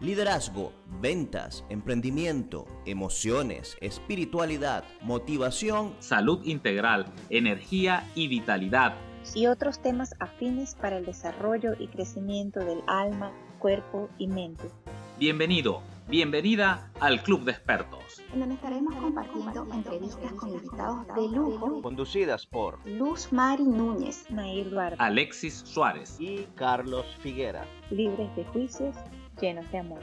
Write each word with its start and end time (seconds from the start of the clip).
liderazgo, 0.00 0.72
ventas, 1.00 1.64
emprendimiento, 1.68 2.66
emociones, 2.86 3.76
espiritualidad, 3.82 4.84
motivación, 5.02 5.94
salud 5.98 6.40
integral, 6.44 7.04
energía 7.28 8.08
y 8.14 8.28
vitalidad. 8.28 8.94
Y 9.34 9.46
otros 9.46 9.82
temas 9.82 10.14
afines 10.18 10.74
para 10.74 10.96
el 10.96 11.04
desarrollo 11.04 11.72
y 11.78 11.88
crecimiento 11.88 12.60
del 12.60 12.82
alma, 12.86 13.32
cuerpo 13.58 14.08
y 14.16 14.26
mente. 14.26 14.70
Bienvenido, 15.18 15.82
bienvenida 16.08 16.90
al 16.98 17.22
Club 17.22 17.44
de 17.44 17.52
Expertos. 17.52 18.22
En 18.32 18.40
donde 18.40 18.54
estaremos 18.54 18.94
compartiendo 18.94 19.68
entrevistas 19.74 20.32
con 20.32 20.48
invitados 20.48 21.06
de 21.08 21.28
lujo. 21.28 21.82
Conducidas 21.82 22.46
por 22.46 22.78
Luz 22.88 23.30
Mari 23.30 23.64
Núñez, 23.64 24.24
Nair 24.30 24.70
Duarte, 24.70 24.96
Alexis 24.98 25.56
Suárez 25.56 26.16
y 26.18 26.46
Carlos 26.54 27.04
Figuera. 27.20 27.66
Libres 27.90 28.34
de 28.34 28.44
juicios 28.44 28.96
llenos 29.40 29.70
de 29.72 29.78
amor. 29.78 30.00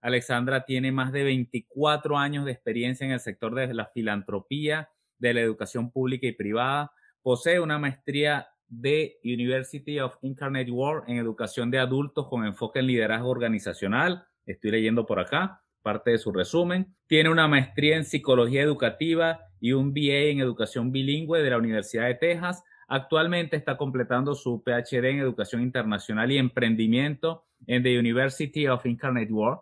Alexandra 0.00 0.64
tiene 0.64 0.92
más 0.92 1.10
de 1.10 1.24
24 1.24 2.16
años 2.16 2.44
de 2.44 2.52
experiencia 2.52 3.04
en 3.04 3.10
el 3.10 3.18
sector 3.18 3.54
de 3.56 3.74
la 3.74 3.86
filantropía, 3.86 4.88
de 5.18 5.34
la 5.34 5.40
educación 5.40 5.90
pública 5.90 6.28
y 6.28 6.32
privada. 6.32 6.92
Posee 7.22 7.58
una 7.58 7.78
maestría 7.78 8.46
de 8.68 9.18
University 9.24 9.98
of 9.98 10.16
Incarnate 10.22 10.70
World 10.70 11.10
en 11.10 11.18
educación 11.18 11.72
de 11.72 11.80
adultos 11.80 12.28
con 12.28 12.44
enfoque 12.44 12.78
en 12.78 12.86
liderazgo 12.86 13.30
organizacional. 13.30 14.24
Estoy 14.44 14.70
leyendo 14.70 15.06
por 15.06 15.18
acá 15.18 15.62
parte 15.82 16.12
de 16.12 16.18
su 16.18 16.30
resumen. 16.32 16.94
Tiene 17.08 17.30
una 17.30 17.48
maestría 17.48 17.96
en 17.96 18.04
psicología 18.04 18.62
educativa 18.62 19.40
y 19.66 19.72
un 19.72 19.92
BA 19.92 20.30
en 20.30 20.38
educación 20.38 20.92
bilingüe 20.92 21.42
de 21.42 21.50
la 21.50 21.58
Universidad 21.58 22.06
de 22.06 22.14
Texas. 22.14 22.62
Actualmente 22.86 23.56
está 23.56 23.76
completando 23.76 24.36
su 24.36 24.62
PhD 24.62 25.06
en 25.06 25.18
educación 25.18 25.60
internacional 25.60 26.30
y 26.30 26.38
emprendimiento 26.38 27.46
en 27.66 27.82
the 27.82 27.98
University 27.98 28.68
of 28.68 28.86
Incarnate 28.86 29.32
World. 29.32 29.58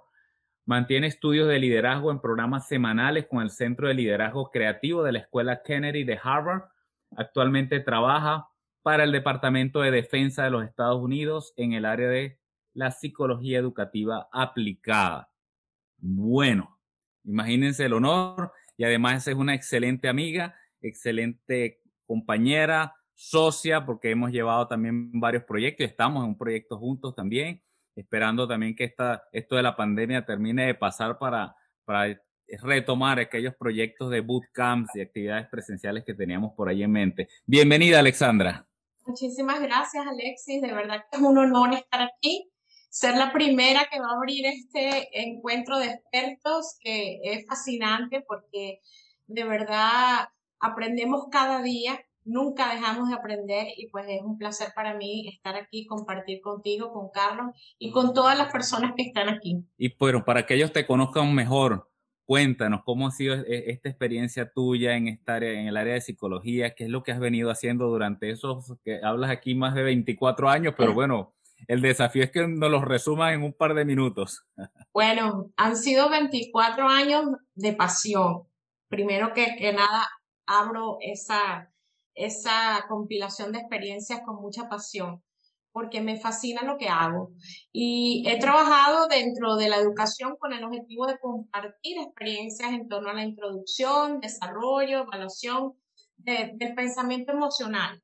Mantiene 0.66 1.06
estudios 1.06 1.48
de 1.48 1.58
liderazgo 1.58 2.10
en 2.10 2.20
programas 2.20 2.68
semanales 2.68 3.26
con 3.30 3.40
el 3.40 3.48
Centro 3.48 3.88
de 3.88 3.94
Liderazgo 3.94 4.50
Creativo 4.50 5.02
de 5.04 5.12
la 5.12 5.20
Escuela 5.20 5.62
Kennedy 5.62 6.04
de 6.04 6.20
Harvard. 6.22 6.64
Actualmente 7.16 7.80
trabaja 7.80 8.48
para 8.82 9.04
el 9.04 9.12
Departamento 9.12 9.80
de 9.80 9.90
Defensa 9.90 10.44
de 10.44 10.50
los 10.50 10.64
Estados 10.64 11.00
Unidos 11.02 11.54
en 11.56 11.72
el 11.72 11.86
área 11.86 12.08
de 12.08 12.38
la 12.74 12.90
psicología 12.90 13.58
educativa 13.58 14.28
aplicada. 14.30 15.30
Bueno, 15.96 16.78
imagínense 17.24 17.86
el 17.86 17.94
honor 17.94 18.52
y 18.76 18.84
además 18.84 19.26
es 19.26 19.34
una 19.34 19.54
excelente 19.54 20.08
amiga, 20.08 20.54
excelente 20.80 21.80
compañera, 22.06 22.94
socia, 23.14 23.86
porque 23.86 24.10
hemos 24.10 24.30
llevado 24.32 24.66
también 24.66 25.10
varios 25.20 25.44
proyectos, 25.44 25.86
estamos 25.86 26.22
en 26.24 26.30
un 26.30 26.38
proyecto 26.38 26.78
juntos 26.78 27.14
también, 27.14 27.62
esperando 27.94 28.48
también 28.48 28.74
que 28.74 28.84
esta, 28.84 29.24
esto 29.32 29.56
de 29.56 29.62
la 29.62 29.76
pandemia 29.76 30.26
termine 30.26 30.66
de 30.66 30.74
pasar 30.74 31.18
para, 31.18 31.54
para 31.84 32.20
retomar 32.62 33.18
aquellos 33.18 33.54
proyectos 33.54 34.10
de 34.10 34.20
bootcamps 34.20 34.94
y 34.96 35.00
actividades 35.00 35.48
presenciales 35.48 36.04
que 36.04 36.14
teníamos 36.14 36.52
por 36.54 36.68
ahí 36.68 36.82
en 36.82 36.92
mente. 36.92 37.28
Bienvenida, 37.46 38.00
Alexandra. 38.00 38.66
Muchísimas 39.06 39.60
gracias, 39.60 40.06
Alexis. 40.06 40.62
De 40.62 40.72
verdad 40.72 41.04
que 41.10 41.18
es 41.18 41.22
un 41.22 41.36
honor 41.38 41.74
estar 41.74 42.02
aquí 42.02 42.50
ser 42.94 43.16
la 43.16 43.32
primera 43.32 43.88
que 43.90 43.98
va 43.98 44.06
a 44.06 44.16
abrir 44.16 44.46
este 44.46 45.08
encuentro 45.20 45.78
de 45.78 45.86
expertos, 45.86 46.76
que 46.80 47.18
es 47.24 47.44
fascinante 47.44 48.24
porque 48.24 48.78
de 49.26 49.42
verdad 49.42 50.28
aprendemos 50.60 51.24
cada 51.28 51.60
día, 51.60 51.98
nunca 52.22 52.72
dejamos 52.72 53.08
de 53.08 53.16
aprender 53.16 53.66
y 53.76 53.88
pues 53.88 54.06
es 54.08 54.22
un 54.22 54.38
placer 54.38 54.68
para 54.76 54.94
mí 54.94 55.28
estar 55.28 55.56
aquí, 55.56 55.86
compartir 55.86 56.40
contigo, 56.40 56.92
con 56.92 57.10
Carlos 57.10 57.46
y 57.80 57.90
con 57.90 58.14
todas 58.14 58.38
las 58.38 58.52
personas 58.52 58.92
que 58.96 59.02
están 59.02 59.28
aquí. 59.28 59.64
Y 59.76 59.92
bueno, 59.98 60.24
para 60.24 60.46
que 60.46 60.54
ellos 60.54 60.72
te 60.72 60.86
conozcan 60.86 61.34
mejor, 61.34 61.90
cuéntanos 62.24 62.82
cómo 62.84 63.08
ha 63.08 63.10
sido 63.10 63.34
e-, 63.34 63.72
esta 63.72 63.88
experiencia 63.88 64.52
tuya 64.52 64.96
en 64.96 65.08
esta 65.08 65.34
área, 65.34 65.50
en 65.50 65.66
el 65.66 65.76
área 65.76 65.94
de 65.94 66.00
psicología, 66.00 66.76
qué 66.76 66.84
es 66.84 66.90
lo 66.90 67.02
que 67.02 67.10
has 67.10 67.18
venido 67.18 67.50
haciendo 67.50 67.88
durante 67.88 68.30
esos 68.30 68.76
que 68.84 69.00
hablas 69.02 69.32
aquí 69.32 69.56
más 69.56 69.74
de 69.74 69.82
24 69.82 70.48
años, 70.48 70.74
pero 70.78 70.94
bueno, 70.94 71.34
el 71.66 71.80
desafío 71.80 72.24
es 72.24 72.30
que 72.30 72.46
nos 72.46 72.70
los 72.70 72.82
resuman 72.82 73.34
en 73.34 73.42
un 73.42 73.52
par 73.52 73.74
de 73.74 73.84
minutos. 73.84 74.44
Bueno, 74.92 75.50
han 75.56 75.76
sido 75.76 76.08
24 76.10 76.88
años 76.88 77.24
de 77.54 77.72
pasión. 77.72 78.48
Primero 78.88 79.32
que, 79.32 79.72
nada, 79.72 80.08
abro 80.46 80.98
esa, 81.00 81.72
esa 82.14 82.84
compilación 82.88 83.52
de 83.52 83.58
experiencias 83.58 84.20
con 84.24 84.36
mucha 84.36 84.68
pasión, 84.68 85.22
porque 85.72 86.00
me 86.00 86.20
fascina 86.20 86.62
lo 86.62 86.76
que 86.76 86.88
hago. 86.88 87.32
Y 87.72 88.24
he 88.28 88.38
trabajado 88.38 89.08
dentro 89.08 89.56
de 89.56 89.68
la 89.68 89.78
educación 89.78 90.36
con 90.38 90.52
el 90.52 90.62
objetivo 90.62 91.06
de 91.06 91.18
compartir 91.18 91.98
experiencias 91.98 92.72
en 92.72 92.88
torno 92.88 93.10
a 93.10 93.14
la 93.14 93.24
introducción, 93.24 94.20
desarrollo, 94.20 95.02
evaluación 95.02 95.74
del 96.16 96.74
pensamiento 96.74 97.32
emocional 97.32 98.03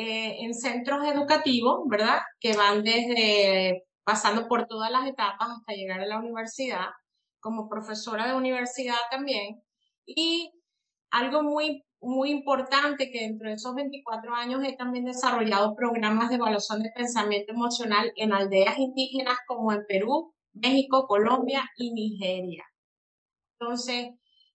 eh, 0.00 0.44
en 0.44 0.54
centros 0.54 1.04
educativos, 1.08 1.80
¿verdad? 1.88 2.20
Que 2.38 2.56
van 2.56 2.84
desde 2.84 3.84
pasando 4.04 4.46
por 4.46 4.68
todas 4.68 4.92
las 4.92 5.08
etapas 5.08 5.48
hasta 5.50 5.72
llegar 5.72 6.00
a 6.00 6.06
la 6.06 6.18
universidad, 6.20 6.86
como 7.40 7.68
profesora 7.68 8.28
de 8.28 8.36
universidad 8.36 8.94
también. 9.10 9.60
Y 10.06 10.52
algo 11.10 11.42
muy, 11.42 11.84
muy 12.00 12.30
importante 12.30 13.10
que 13.10 13.22
dentro 13.22 13.48
de 13.48 13.56
esos 13.56 13.74
24 13.74 14.34
años 14.36 14.62
he 14.64 14.76
también 14.76 15.04
desarrollado 15.04 15.74
programas 15.74 16.28
de 16.28 16.36
evaluación 16.36 16.80
de 16.84 16.92
pensamiento 16.94 17.52
emocional 17.52 18.12
en 18.14 18.32
aldeas 18.32 18.78
indígenas 18.78 19.38
como 19.48 19.72
en 19.72 19.84
Perú, 19.88 20.32
México, 20.52 21.08
Colombia 21.08 21.68
y 21.76 21.92
Nigeria. 21.92 22.64
Entonces, 23.58 24.10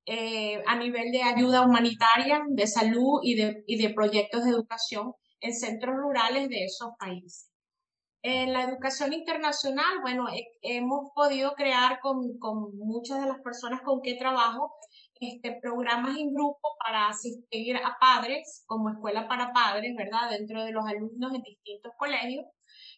eh, 0.05 0.63
a 0.67 0.77
nivel 0.77 1.11
de 1.11 1.21
ayuda 1.21 1.65
humanitaria, 1.65 2.43
de 2.47 2.65
salud 2.65 3.19
y 3.23 3.35
de, 3.35 3.63
y 3.67 3.75
de 3.77 3.93
proyectos 3.93 4.45
de 4.45 4.51
educación, 4.51 5.13
en 5.43 5.53
centros 5.53 5.95
rurales 5.95 6.49
de 6.49 6.63
esos 6.63 6.91
países. 6.97 7.49
En 8.25 8.53
la 8.53 8.63
educación 8.63 9.11
internacional, 9.11 9.99
bueno, 10.01 10.27
hemos 10.61 11.11
podido 11.13 11.53
crear 11.55 11.99
con, 11.99 12.39
con, 12.39 12.77
muchas 12.77 13.19
de 13.19 13.27
las 13.27 13.41
personas 13.41 13.81
con 13.81 14.01
que 14.01 14.15
trabajo 14.15 14.73
este, 15.19 15.59
programas 15.61 16.17
en 16.17 16.33
grupo 16.33 16.69
para 16.79 17.09
asistir 17.09 17.75
a 17.75 17.97
padres, 17.99 18.63
como 18.65 18.89
escuela 18.89 19.27
para 19.27 19.51
padres, 19.51 19.93
¿verdad? 19.97 20.29
Dentro 20.29 20.63
de 20.63 20.71
los 20.71 20.85
alumnos 20.85 21.33
en 21.33 21.41
distintos 21.41 21.91
colegios 21.97 22.45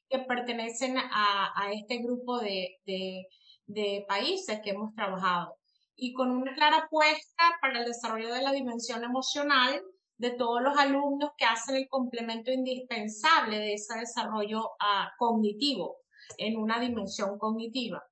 que 0.08 0.20
pertenecen 0.20 0.96
a, 1.00 1.52
a 1.56 1.72
este 1.72 1.98
grupo 2.04 2.38
de, 2.38 2.78
de, 2.86 3.26
de 3.66 4.06
países 4.08 4.62
que 4.64 4.70
hemos 4.70 4.94
trabajado. 4.94 5.58
Y 5.96 6.14
con 6.14 6.30
una 6.30 6.54
clara 6.54 6.86
apuesta 6.86 7.44
para 7.62 7.80
el 7.80 7.86
desarrollo 7.86 8.32
de 8.32 8.44
la 8.44 8.52
dimensión 8.52 9.04
emocional, 9.04 9.82
de 10.18 10.32
todos 10.32 10.62
los 10.62 10.78
alumnos 10.78 11.32
que 11.38 11.46
hacen 11.46 11.76
el 11.76 11.90
complemento 11.90 12.52
indispensable 12.52 13.60
de 13.60 13.74
ese 13.74 14.00
desarrollo 14.00 14.72
ah, 14.80 15.12
cognitivo 15.18 15.98
en 16.38 16.58
una 16.58 16.80
dimensión 16.80 17.38
cognitiva. 17.38 18.04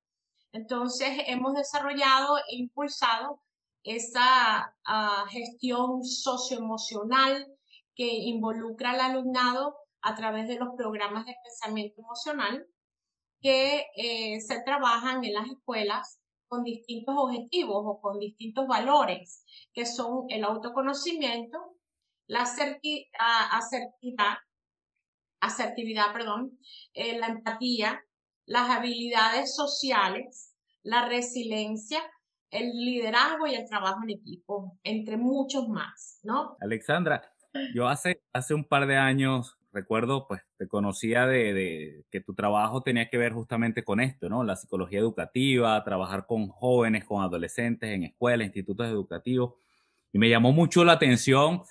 Entonces, 0.52 1.10
hemos 1.28 1.54
desarrollado 1.54 2.38
e 2.38 2.58
impulsado 2.58 3.42
esa 3.84 4.76
ah, 4.86 5.26
gestión 5.30 6.04
socioemocional 6.04 7.48
que 7.96 8.08
involucra 8.08 8.92
al 8.92 9.02
alumnado 9.02 9.76
a 10.02 10.16
través 10.16 10.48
de 10.48 10.58
los 10.58 10.76
programas 10.76 11.26
de 11.26 11.36
pensamiento 11.44 12.02
emocional 12.02 12.68
que 13.42 13.86
eh, 13.96 14.40
se 14.42 14.62
trabajan 14.62 15.24
en 15.24 15.34
las 15.34 15.48
escuelas 15.50 16.20
con 16.48 16.64
distintos 16.64 17.16
objetivos 17.18 17.84
o 17.86 18.00
con 18.00 18.20
distintos 18.20 18.68
valores, 18.68 19.44
que 19.74 19.86
son 19.86 20.26
el 20.30 20.44
autoconocimiento, 20.44 21.73
la 22.34 22.42
asertividad, 22.42 24.38
asertividad 25.40 26.14
perdón, 26.14 26.58
eh, 26.94 27.20
la 27.20 27.28
empatía, 27.28 28.04
las 28.46 28.70
habilidades 28.72 29.56
sociales, 29.56 30.56
la 30.82 31.08
resiliencia, 31.08 32.00
el 32.50 32.72
liderazgo 32.72 33.46
y 33.46 33.54
el 33.54 33.68
trabajo 33.70 34.00
en 34.04 34.10
equipo, 34.10 34.80
entre 34.84 35.18
muchos 35.18 35.70
más, 35.70 36.20
¿no? 36.24 36.58
Alexandra, 36.60 37.22
yo 37.76 37.88
hace, 37.88 38.24
hace 38.34 38.56
un 38.56 38.66
par 38.66 38.88
de 38.88 38.98
años, 38.98 39.60
recuerdo, 39.72 40.28
pues 40.28 40.42
te 40.58 40.68
conocía 40.68 41.28
de, 41.28 41.54
de, 41.54 42.06
que 42.10 42.20
tu 42.20 42.34
trabajo 42.34 42.82
tenía 42.82 43.10
que 43.10 43.18
ver 43.20 43.34
justamente 43.34 43.84
con 43.84 44.00
esto, 44.00 44.28
¿no? 44.28 44.44
La 44.44 44.56
psicología 44.56 45.00
educativa, 45.00 45.84
trabajar 45.84 46.26
con 46.26 46.48
jóvenes, 46.48 47.06
con 47.06 47.24
adolescentes 47.24 47.92
en 47.92 48.04
escuelas, 48.04 48.48
institutos 48.48 48.88
educativos. 48.88 49.54
Y 50.12 50.18
me 50.18 50.30
llamó 50.30 50.52
mucho 50.52 50.84
la 50.84 50.94
atención 50.94 51.64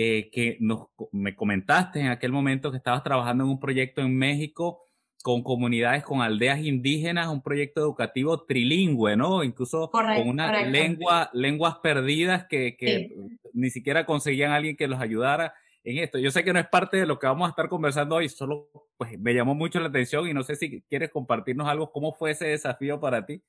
eh, 0.00 0.30
que 0.30 0.56
nos, 0.60 0.86
me 1.10 1.34
comentaste 1.34 1.98
en 1.98 2.06
aquel 2.06 2.30
momento 2.30 2.70
que 2.70 2.76
estabas 2.76 3.02
trabajando 3.02 3.42
en 3.42 3.50
un 3.50 3.58
proyecto 3.58 4.00
en 4.00 4.16
México 4.16 4.84
con 5.24 5.42
comunidades, 5.42 6.04
con 6.04 6.22
aldeas 6.22 6.60
indígenas, 6.60 7.26
un 7.26 7.42
proyecto 7.42 7.80
educativo 7.80 8.44
trilingüe, 8.44 9.16
¿no? 9.16 9.42
Incluso 9.42 9.90
con 9.90 10.28
una 10.28 10.62
lengua, 10.62 11.30
lenguas 11.32 11.78
perdidas 11.82 12.46
que, 12.48 12.76
que 12.76 13.10
ni 13.52 13.70
siquiera 13.70 14.06
conseguían 14.06 14.52
alguien 14.52 14.76
que 14.76 14.86
los 14.86 15.00
ayudara. 15.00 15.52
en 15.82 15.98
esto. 15.98 16.18
Yo 16.18 16.30
sé 16.30 16.44
que 16.44 16.52
no 16.52 16.60
es 16.60 16.68
parte 16.68 16.98
de 16.98 17.06
lo 17.06 17.18
que 17.18 17.26
vamos 17.26 17.48
a 17.48 17.50
estar 17.50 17.68
conversando 17.68 18.14
hoy, 18.14 18.28
solo 18.28 18.70
pues 18.96 19.18
me 19.18 19.34
llamó 19.34 19.56
mucho 19.56 19.80
la 19.80 19.88
atención 19.88 20.28
y 20.28 20.32
no 20.32 20.44
sé 20.44 20.54
si 20.54 20.80
quieres 20.82 21.10
compartirnos 21.10 21.66
algo, 21.66 21.90
cómo 21.90 22.14
fue 22.14 22.30
ese 22.30 22.46
desafío 22.46 23.00
para 23.00 23.26
ti. 23.26 23.42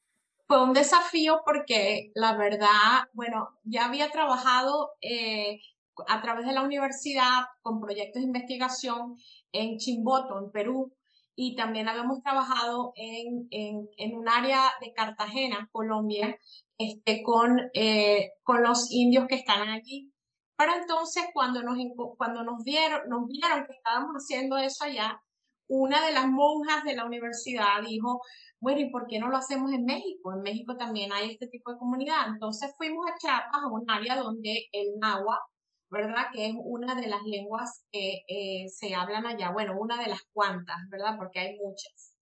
Fue 0.47 0.63
un 0.63 0.73
desafío 0.73 1.43
porque 1.45 2.09
la 2.15 2.35
verdad, 2.35 3.07
bueno, 3.13 3.49
ya 3.63 3.85
había 3.85 4.09
trabajado 4.09 4.93
eh, 4.99 5.59
a 6.07 6.21
través 6.21 6.45
de 6.45 6.53
la 6.53 6.63
universidad 6.63 7.45
con 7.61 7.79
proyectos 7.79 8.21
de 8.21 8.27
investigación 8.27 9.17
en 9.51 9.77
Chimboto, 9.77 10.37
en 10.39 10.51
Perú, 10.51 10.93
y 11.35 11.55
también 11.55 11.87
habíamos 11.87 12.21
trabajado 12.21 12.91
en, 12.95 13.47
en, 13.51 14.17
un 14.17 14.27
área 14.27 14.61
de 14.81 14.91
Cartagena, 14.91 15.69
Colombia, 15.71 16.37
este, 16.77 17.23
con, 17.23 17.61
eh, 17.73 18.31
con 18.43 18.61
los 18.61 18.91
indios 18.91 19.25
que 19.25 19.35
estaban 19.35 19.69
allí. 19.69 20.11
Para 20.57 20.75
entonces, 20.75 21.23
cuando 21.33 21.63
nos, 21.63 21.77
cuando 22.17 22.43
nos, 22.43 22.61
vieron, 22.65 23.07
nos 23.07 23.25
vieron 23.27 23.65
que 23.65 23.71
estábamos 23.71 24.15
haciendo 24.15 24.57
eso 24.57 24.83
allá, 24.83 25.21
una 25.69 26.05
de 26.05 26.11
las 26.11 26.27
monjas 26.27 26.83
de 26.83 26.97
la 26.97 27.05
universidad 27.05 27.81
dijo, 27.87 28.21
bueno, 28.59 28.81
¿y 28.81 28.89
por 28.89 29.07
qué 29.07 29.19
no 29.19 29.29
lo 29.29 29.37
hacemos 29.37 29.71
en 29.71 29.85
México? 29.85 30.33
En 30.33 30.41
México 30.41 30.75
también 30.75 31.13
hay 31.13 31.31
este 31.31 31.47
tipo 31.47 31.71
de 31.71 31.77
comunidad. 31.77 32.27
Entonces 32.27 32.73
fuimos 32.77 33.05
a 33.09 33.17
Chiapas, 33.17 33.61
a 33.63 33.67
un 33.67 33.89
área 33.89 34.17
donde 34.17 34.67
el 34.73 34.99
náhuatl 34.99 35.39
¿verdad? 35.89 36.27
Que 36.33 36.47
es 36.47 36.55
una 36.57 36.95
de 36.95 37.07
las 37.07 37.23
lenguas 37.23 37.85
que 37.91 38.23
eh, 38.27 38.69
se 38.69 38.93
hablan 38.93 39.25
allá, 39.25 39.51
bueno, 39.51 39.75
una 39.79 40.01
de 40.01 40.09
las 40.09 40.21
cuantas, 40.31 40.77
¿verdad? 40.89 41.15
Porque 41.17 41.39
hay 41.39 41.57
muchas. 41.57 42.15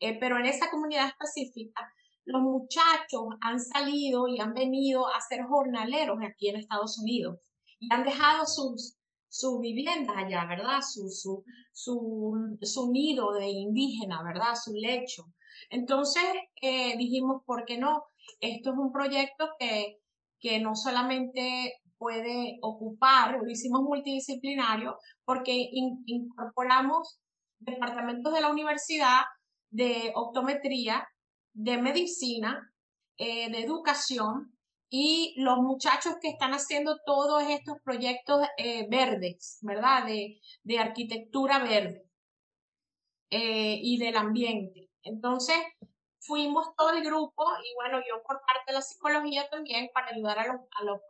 Eh, 0.00 0.18
pero 0.18 0.38
en 0.38 0.46
esa 0.46 0.70
comunidad 0.70 1.08
específica, 1.08 1.90
los 2.24 2.42
muchachos 2.42 3.24
han 3.40 3.58
salido 3.58 4.28
y 4.28 4.38
han 4.38 4.52
venido 4.52 5.06
a 5.08 5.20
ser 5.20 5.44
jornaleros 5.44 6.18
aquí 6.22 6.48
en 6.48 6.56
Estados 6.56 6.98
Unidos 6.98 7.38
y 7.80 7.92
han 7.92 8.04
dejado 8.04 8.44
sus, 8.46 8.98
sus 9.28 9.60
viviendas 9.60 10.16
allá, 10.16 10.44
¿verdad? 10.46 10.80
Su, 10.82 11.08
su, 11.08 11.42
su, 11.72 12.58
su 12.60 12.92
nido 12.92 13.32
de 13.32 13.48
indígena, 13.48 14.22
¿verdad? 14.22 14.54
Su 14.62 14.74
lecho. 14.74 15.24
Entonces 15.70 16.22
eh, 16.60 16.96
dijimos, 16.98 17.42
¿por 17.46 17.64
qué 17.64 17.78
no? 17.78 18.04
Esto 18.40 18.70
es 18.70 18.76
un 18.78 18.92
proyecto 18.92 19.48
que, 19.58 19.98
que 20.38 20.60
no 20.60 20.76
solamente 20.76 21.80
puede 21.98 22.58
ocupar, 22.62 23.38
lo 23.38 23.48
hicimos 23.48 23.82
multidisciplinario 23.82 24.98
porque 25.24 25.68
incorporamos 26.06 27.20
departamentos 27.58 28.32
de 28.32 28.40
la 28.40 28.50
universidad 28.50 29.22
de 29.70 30.12
optometría, 30.14 31.06
de 31.52 31.78
medicina, 31.78 32.72
eh, 33.18 33.50
de 33.50 33.62
educación 33.62 34.56
y 34.90 35.34
los 35.36 35.58
muchachos 35.58 36.14
que 36.20 36.28
están 36.28 36.52
haciendo 36.52 36.98
todos 37.04 37.42
estos 37.48 37.76
proyectos 37.84 38.46
eh, 38.56 38.86
verdes, 38.88 39.58
¿verdad? 39.62 40.06
De, 40.06 40.40
de 40.62 40.78
arquitectura 40.78 41.58
verde 41.58 42.08
eh, 43.30 43.78
y 43.82 43.98
del 43.98 44.16
ambiente. 44.16 44.88
Entonces, 45.02 45.56
fuimos 46.20 46.74
todo 46.76 46.90
el 46.90 47.02
grupo 47.02 47.44
y 47.64 47.74
bueno, 47.74 47.98
yo 47.98 48.22
por 48.22 48.40
parte 48.40 48.64
de 48.68 48.72
la 48.74 48.82
psicología 48.82 49.48
también 49.50 49.90
para 49.92 50.08
ayudar 50.08 50.38
a 50.38 50.46
los, 50.84 51.00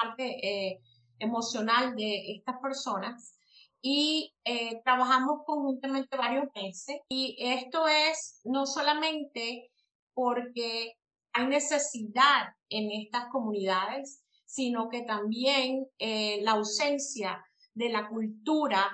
parte 0.00 0.24
eh, 0.46 0.80
emocional 1.18 1.94
de 1.94 2.32
estas 2.36 2.56
personas. 2.60 3.36
Y 3.82 4.34
eh, 4.44 4.82
trabajamos 4.84 5.40
conjuntamente 5.46 6.16
varios 6.16 6.46
meses. 6.54 7.00
Y 7.08 7.36
esto 7.38 7.88
es 7.88 8.40
no 8.44 8.66
solamente 8.66 9.70
porque 10.12 10.94
hay 11.32 11.46
necesidad 11.46 12.48
en 12.68 12.90
estas 12.90 13.26
comunidades, 13.30 14.22
sino 14.44 14.88
que 14.88 15.02
también 15.02 15.86
eh, 15.98 16.40
la 16.42 16.52
ausencia 16.52 17.44
de 17.74 17.88
la 17.88 18.08
cultura, 18.08 18.90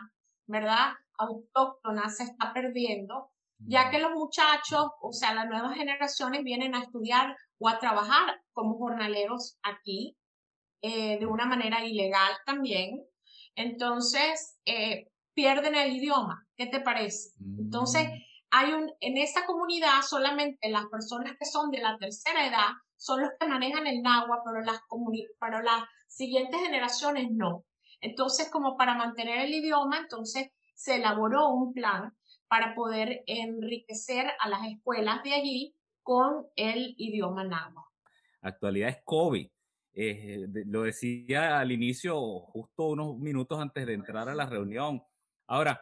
¿verdad? 0.46 0.92
Autóctona 1.18 2.10
se 2.10 2.24
está 2.24 2.52
perdiendo, 2.52 3.30
ya 3.58 3.90
que 3.90 3.98
los 3.98 4.12
muchachos, 4.12 4.90
o 5.00 5.12
sea, 5.12 5.34
las 5.34 5.46
nuevas 5.46 5.74
generaciones 5.74 6.44
vienen 6.44 6.74
a 6.74 6.82
estudiar 6.82 7.34
o 7.58 7.68
a 7.68 7.78
trabajar 7.78 8.42
como 8.52 8.76
jornaleros 8.76 9.58
aquí 9.62 10.16
eh, 10.82 11.18
de 11.18 11.26
una 11.26 11.46
manera 11.46 11.84
ilegal 11.84 12.32
también. 12.44 13.04
Entonces, 13.54 14.58
eh, 14.64 15.10
pierden 15.34 15.74
el 15.74 15.96
idioma. 15.96 16.46
¿Qué 16.56 16.66
te 16.66 16.80
parece? 16.80 17.30
Entonces, 17.58 18.08
mm. 18.08 18.12
hay 18.50 18.72
un, 18.72 18.92
en 19.00 19.18
esa 19.18 19.44
comunidad 19.46 20.02
solamente 20.02 20.68
las 20.70 20.86
personas 20.86 21.36
que 21.38 21.44
son 21.44 21.70
de 21.70 21.80
la 21.80 21.96
tercera 21.98 22.46
edad 22.46 22.68
son 22.96 23.20
los 23.20 23.30
que 23.38 23.46
manejan 23.46 23.86
el 23.86 24.02
náhuatl, 24.02 24.42
pero 24.44 24.64
las, 24.64 24.80
pero 25.40 25.62
las 25.62 25.84
siguientes 26.08 26.60
generaciones 26.60 27.28
no. 27.30 27.64
Entonces, 28.00 28.50
como 28.50 28.76
para 28.76 28.94
mantener 28.94 29.40
el 29.40 29.54
idioma, 29.54 29.98
entonces 29.98 30.50
se 30.74 30.96
elaboró 30.96 31.48
un 31.48 31.72
plan 31.72 32.16
para 32.48 32.74
poder 32.74 33.22
enriquecer 33.26 34.30
a 34.38 34.48
las 34.48 34.60
escuelas 34.66 35.22
de 35.22 35.34
allí 35.34 35.74
con 36.02 36.46
el 36.56 36.94
idioma 36.96 37.44
náhuatl. 37.44 37.90
Actualidad 38.40 38.90
es 38.90 38.98
COVID. 39.04 39.48
Eh, 39.98 40.46
lo 40.66 40.82
decía 40.82 41.58
al 41.58 41.72
inicio, 41.72 42.20
justo 42.40 42.88
unos 42.88 43.18
minutos 43.18 43.58
antes 43.58 43.86
de 43.86 43.94
entrar 43.94 44.28
a 44.28 44.34
la 44.34 44.44
reunión. 44.44 45.02
Ahora, 45.46 45.80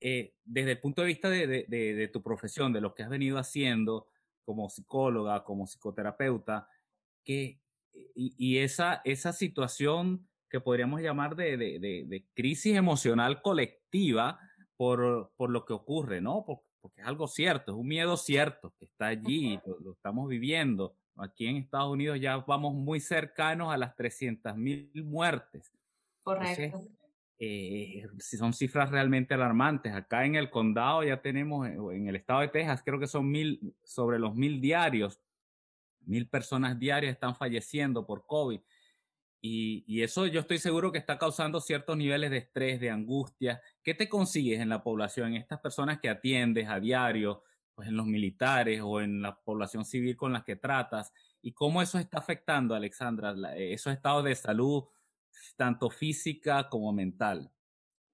eh, 0.00 0.34
desde 0.44 0.72
el 0.72 0.80
punto 0.80 1.02
de 1.02 1.06
vista 1.06 1.30
de, 1.30 2.10
tu 2.12 2.20
profesión, 2.20 2.72
de 2.72 2.80
lo 2.80 2.96
que 2.96 3.04
has 3.04 3.08
venido 3.08 3.38
haciendo 3.38 4.08
como 4.44 4.68
psicóloga, 4.68 5.44
como 5.44 5.68
psicoterapeuta, 5.68 6.68
que, 7.22 7.60
y, 7.92 8.58
esa, 8.58 9.02
esa 9.04 9.32
situación 9.32 10.28
que 10.50 10.60
podríamos 10.60 11.00
llamar 11.00 11.36
de, 11.36 12.24
crisis 12.34 12.74
emocional 12.74 13.40
colectiva 13.40 14.40
por, 14.76 15.30
por, 15.36 15.50
lo 15.50 15.64
que 15.64 15.74
ocurre, 15.74 16.20
¿no? 16.20 16.44
Porque, 16.44 16.66
es 16.96 17.06
algo 17.06 17.28
cierto, 17.28 17.70
es 17.70 17.78
un 17.78 17.86
miedo 17.86 18.16
cierto 18.16 18.74
que 18.80 18.86
está 18.86 19.06
allí, 19.06 19.60
lo 19.80 19.92
estamos 19.92 20.28
viviendo. 20.28 20.96
Aquí 21.18 21.46
en 21.46 21.56
Estados 21.56 21.90
Unidos 21.90 22.20
ya 22.20 22.36
vamos 22.38 22.74
muy 22.74 23.00
cercanos 23.00 23.72
a 23.72 23.76
las 23.76 23.96
300.000 23.96 25.04
muertes. 25.04 25.72
Correcto. 26.22 26.88
Eh, 27.40 28.04
son 28.18 28.52
cifras 28.52 28.90
realmente 28.90 29.34
alarmantes. 29.34 29.94
Acá 29.94 30.24
en 30.24 30.34
el 30.34 30.50
condado 30.50 31.04
ya 31.04 31.20
tenemos, 31.22 31.68
eh, 31.68 31.76
en 31.92 32.08
el 32.08 32.16
estado 32.16 32.40
de 32.40 32.48
Texas, 32.48 32.82
creo 32.84 32.98
que 32.98 33.06
son 33.06 33.30
mil, 33.30 33.74
sobre 33.84 34.18
los 34.18 34.34
mil 34.34 34.60
diarios, 34.60 35.20
mil 36.00 36.28
personas 36.28 36.78
diarias 36.78 37.12
están 37.12 37.36
falleciendo 37.36 38.06
por 38.06 38.26
COVID. 38.26 38.60
Y, 39.40 39.84
y, 39.86 40.02
eso 40.02 40.26
yo 40.26 40.40
estoy 40.40 40.58
seguro 40.58 40.90
que 40.90 40.98
está 40.98 41.16
causando 41.16 41.60
ciertos 41.60 41.96
niveles 41.96 42.30
de 42.30 42.38
estrés, 42.38 42.80
de 42.80 42.90
angustia. 42.90 43.62
¿Qué 43.84 43.94
te 43.94 44.08
consigues 44.08 44.60
en 44.60 44.68
la 44.68 44.82
población, 44.82 45.28
en 45.28 45.36
estas 45.36 45.60
personas 45.60 46.00
que 46.00 46.08
atiendes 46.08 46.68
a 46.68 46.80
diario? 46.80 47.44
Pues, 47.78 47.90
en 47.90 47.96
los 47.96 48.06
militares 48.06 48.80
o 48.82 49.00
en 49.00 49.22
la 49.22 49.40
población 49.40 49.84
civil 49.84 50.16
con 50.16 50.32
la 50.32 50.42
que 50.42 50.56
tratas 50.56 51.12
y 51.40 51.52
cómo 51.52 51.80
eso 51.80 51.96
está 52.00 52.18
afectando, 52.18 52.74
Alexandra, 52.74 53.36
eh, 53.54 53.72
esos 53.72 53.92
estados 53.92 54.24
de 54.24 54.34
salud, 54.34 54.82
tanto 55.56 55.88
física 55.88 56.68
como 56.68 56.92
mental. 56.92 57.52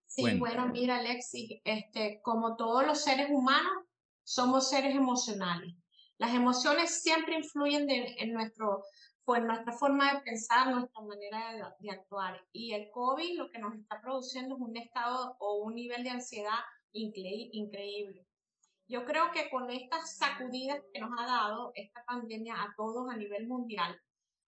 Sí, 0.07 0.39
bueno, 0.39 0.69
mira, 0.69 0.99
Alexis, 0.99 1.63
este, 1.65 2.21
como 2.23 2.57
todos 2.57 2.87
los 2.87 3.03
seres 3.03 3.31
humanos, 3.31 3.87
somos 4.23 4.69
seres 4.69 4.95
emocionales. 4.95 5.75
Las 6.19 6.35
emociones 6.35 7.01
siempre 7.01 7.37
influyen 7.37 7.89
en, 7.89 8.35
nuestro, 8.35 8.85
pues, 9.25 9.43
nuestra 9.43 9.73
forma 9.73 10.13
de 10.13 10.21
pensar, 10.21 10.75
nuestra 10.75 11.03
manera 11.03 11.55
de, 11.55 11.89
de, 11.89 11.91
actuar. 11.91 12.39
Y 12.53 12.75
el 12.75 12.91
COVID 12.91 13.39
lo 13.39 13.51
que 13.51 13.61
nos 13.61 13.75
está 13.77 13.99
produciendo 14.03 14.57
es 14.57 14.61
un 14.61 14.77
estado 14.77 15.39
o 15.39 15.65
un 15.65 15.75
nivel 15.75 16.05
de 16.05 16.11
ansiedad 16.11 16.61
increíble. 16.93 18.27
Yo 18.87 19.07
creo 19.07 19.31
que 19.33 19.49
con 19.49 19.71
estas 19.71 20.17
sacudidas 20.19 20.83
que 20.93 21.01
nos 21.01 21.11
ha 21.19 21.25
dado 21.27 21.73
esta 21.75 22.05
pandemia 22.05 22.55
a 22.55 22.75
todos 22.77 23.11
a 23.11 23.17
nivel 23.17 23.47
mundial, 23.47 23.99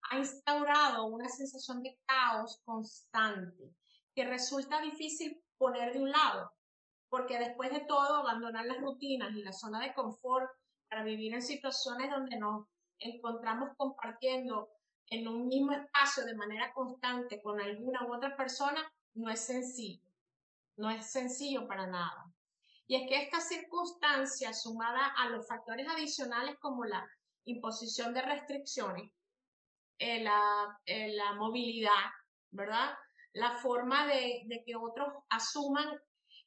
ha 0.09 0.17
instaurado 0.17 1.05
una 1.05 1.27
sensación 1.27 1.81
de 1.81 1.97
caos 2.05 2.61
constante 2.63 3.73
que 4.13 4.25
resulta 4.25 4.79
difícil 4.81 5.43
poner 5.57 5.93
de 5.93 5.99
un 5.99 6.11
lado, 6.11 6.51
porque 7.09 7.39
después 7.39 7.71
de 7.71 7.81
todo, 7.81 8.15
abandonar 8.15 8.65
las 8.65 8.79
rutinas 8.79 9.31
y 9.35 9.43
la 9.43 9.53
zona 9.53 9.79
de 9.81 9.93
confort 9.93 10.49
para 10.87 11.03
vivir 11.03 11.33
en 11.33 11.41
situaciones 11.41 12.09
donde 12.11 12.37
nos 12.37 12.67
encontramos 12.99 13.69
compartiendo 13.75 14.69
en 15.09 15.27
un 15.27 15.47
mismo 15.47 15.71
espacio 15.71 16.25
de 16.25 16.35
manera 16.35 16.73
constante 16.73 17.41
con 17.41 17.59
alguna 17.59 18.05
u 18.05 18.15
otra 18.15 18.35
persona, 18.35 18.81
no 19.15 19.29
es 19.29 19.39
sencillo, 19.39 20.03
no 20.75 20.91
es 20.91 21.05
sencillo 21.11 21.67
para 21.67 21.87
nada. 21.87 22.31
Y 22.87 22.95
es 22.95 23.09
que 23.09 23.23
esta 23.23 23.41
circunstancia, 23.41 24.53
sumada 24.53 25.07
a 25.17 25.29
los 25.29 25.45
factores 25.47 25.87
adicionales 25.87 26.57
como 26.59 26.85
la 26.85 27.05
imposición 27.45 28.13
de 28.13 28.21
restricciones, 28.21 29.11
eh, 29.99 30.23
la, 30.23 30.79
eh, 30.85 31.13
la, 31.13 31.33
movilidad, 31.33 31.91
¿verdad? 32.51 32.95
La 33.33 33.57
forma 33.57 34.07
de, 34.07 34.43
de, 34.45 34.63
que 34.65 34.75
otros 34.75 35.07
asuman 35.29 35.99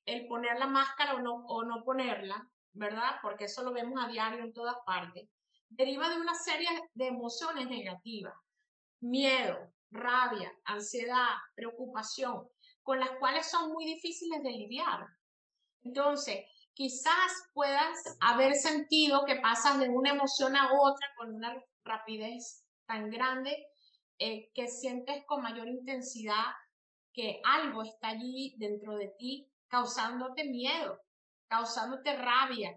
el 0.06 0.26
poner 0.28 0.58
la 0.58 0.66
máscara 0.66 1.14
o 1.14 1.20
no, 1.20 1.44
o 1.46 1.64
no 1.64 1.84
ponerla, 1.84 2.48
¿verdad? 2.72 3.16
Porque 3.22 3.44
eso 3.44 3.62
lo 3.62 3.72
vemos 3.72 4.02
a 4.02 4.08
diario 4.08 4.44
en 4.44 4.52
todas 4.52 4.76
partes, 4.86 5.28
deriva 5.68 6.08
de 6.08 6.20
una 6.20 6.34
serie 6.34 6.68
de 6.94 7.08
emociones 7.08 7.68
negativas, 7.68 8.34
miedo, 9.00 9.72
rabia, 9.90 10.52
ansiedad, 10.64 11.28
preocupación, 11.54 12.48
con 12.82 12.98
las 12.98 13.10
cuales 13.18 13.50
son 13.50 13.72
muy 13.72 13.84
difíciles 13.84 14.42
de 14.42 14.50
lidiar. 14.50 15.06
Entonces, 15.82 16.44
quizás 16.74 17.32
puedas 17.52 18.16
haber 18.20 18.54
sentido 18.54 19.24
que 19.24 19.36
pasas 19.36 19.78
de 19.78 19.88
una 19.88 20.10
emoción 20.10 20.56
a 20.56 20.70
otra 20.72 21.08
con 21.16 21.34
una 21.34 21.54
rapidez 21.84 22.64
tan 22.86 23.10
grande 23.10 23.66
eh, 24.18 24.50
que 24.54 24.68
sientes 24.68 25.24
con 25.26 25.42
mayor 25.42 25.68
intensidad 25.68 26.44
que 27.12 27.40
algo 27.44 27.82
está 27.82 28.08
allí 28.08 28.54
dentro 28.58 28.96
de 28.96 29.08
ti 29.18 29.50
causándote 29.68 30.44
miedo, 30.44 31.00
causándote 31.48 32.16
rabia, 32.16 32.76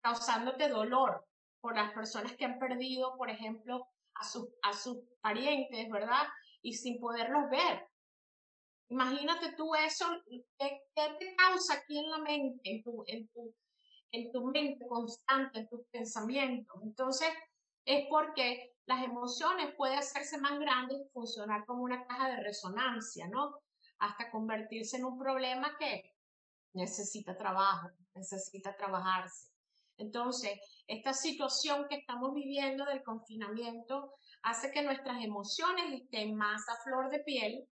causándote 0.00 0.68
dolor 0.68 1.26
por 1.60 1.76
las 1.76 1.92
personas 1.92 2.32
que 2.36 2.44
han 2.44 2.58
perdido, 2.58 3.16
por 3.16 3.30
ejemplo, 3.30 3.86
a, 4.14 4.24
sus 4.24 4.48
a 4.62 4.72
sus 4.72 4.98
parientes, 5.20 5.90
¿verdad? 5.90 6.26
Y 6.62 6.74
sin 6.74 6.98
poderlos 7.00 7.48
ver. 7.50 7.88
Imagínate 8.92 9.54
tú 9.56 9.74
eso, 9.74 10.04
¿qué, 10.58 10.82
te 10.94 11.34
causa 11.34 11.74
aquí 11.74 11.98
en 11.98 12.10
la 12.10 12.18
mente, 12.18 12.60
en 12.62 12.82
tu, 12.82 13.02
en 13.06 13.26
tu, 13.28 13.54
en 14.10 14.30
tu 14.30 14.44
mente 14.44 14.86
constante, 14.86 15.60
en 15.60 15.68
tus 15.68 15.80
pensamientos? 15.90 16.76
Entonces, 16.82 17.28
es 17.86 18.06
porque 18.10 18.74
las 18.84 19.02
emociones 19.02 19.74
pueden 19.78 19.98
hacerse 19.98 20.36
más 20.36 20.58
grandes 20.58 20.98
y 21.00 21.08
funcionar 21.10 21.64
como 21.64 21.84
una 21.84 22.06
caja 22.06 22.28
de 22.28 22.42
resonancia, 22.42 23.26
¿no? 23.28 23.60
Hasta 23.98 24.30
convertirse 24.30 24.98
en 24.98 25.06
un 25.06 25.18
problema 25.18 25.74
que 25.78 26.12
necesita 26.74 27.34
trabajo, 27.34 27.88
necesita 28.14 28.76
trabajarse. 28.76 29.48
Entonces, 29.96 30.60
esta 30.86 31.14
situación 31.14 31.86
que 31.88 31.96
estamos 31.96 32.34
viviendo 32.34 32.84
del 32.84 33.02
confinamiento 33.02 34.12
hace 34.42 34.70
que 34.70 34.82
nuestras 34.82 35.24
emociones 35.24 36.02
estén 36.02 36.36
más 36.36 36.68
a 36.68 36.76
flor 36.84 37.08
de 37.08 37.20
piel, 37.20 37.66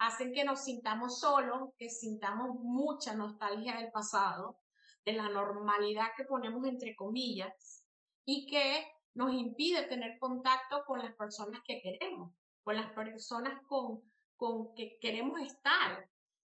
hacen 0.00 0.32
que 0.32 0.44
nos 0.44 0.64
sintamos 0.64 1.20
solos, 1.20 1.74
que 1.76 1.90
sintamos 1.90 2.58
mucha 2.58 3.14
nostalgia 3.14 3.76
del 3.76 3.92
pasado, 3.92 4.58
de 5.04 5.12
la 5.12 5.28
normalidad 5.28 6.08
que 6.16 6.24
ponemos 6.24 6.66
entre 6.66 6.96
comillas, 6.96 7.84
y 8.24 8.46
que 8.46 8.86
nos 9.14 9.32
impide 9.34 9.82
tener 9.88 10.18
contacto 10.18 10.84
con 10.86 11.00
las 11.00 11.14
personas 11.16 11.60
que 11.66 11.82
queremos, 11.82 12.32
con 12.62 12.76
las 12.76 12.90
personas 12.92 13.60
con, 13.68 14.02
con 14.36 14.74
que 14.74 14.98
queremos 15.00 15.38
estar. 15.42 16.08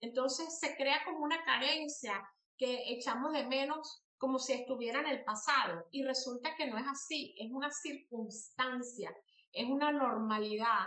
Entonces 0.01 0.59
se 0.59 0.75
crea 0.75 1.03
como 1.03 1.19
una 1.19 1.43
carencia 1.43 2.23
que 2.57 2.93
echamos 2.93 3.33
de 3.33 3.47
menos 3.47 4.03
como 4.19 4.37
si 4.37 4.53
estuviera 4.53 4.99
en 4.99 5.07
el 5.07 5.23
pasado 5.23 5.87
y 5.89 6.03
resulta 6.03 6.55
que 6.55 6.67
no 6.67 6.77
es 6.77 6.85
así, 6.87 7.33
es 7.39 7.51
una 7.51 7.71
circunstancia, 7.71 9.11
es 9.51 9.67
una 9.67 9.91
normalidad 9.91 10.85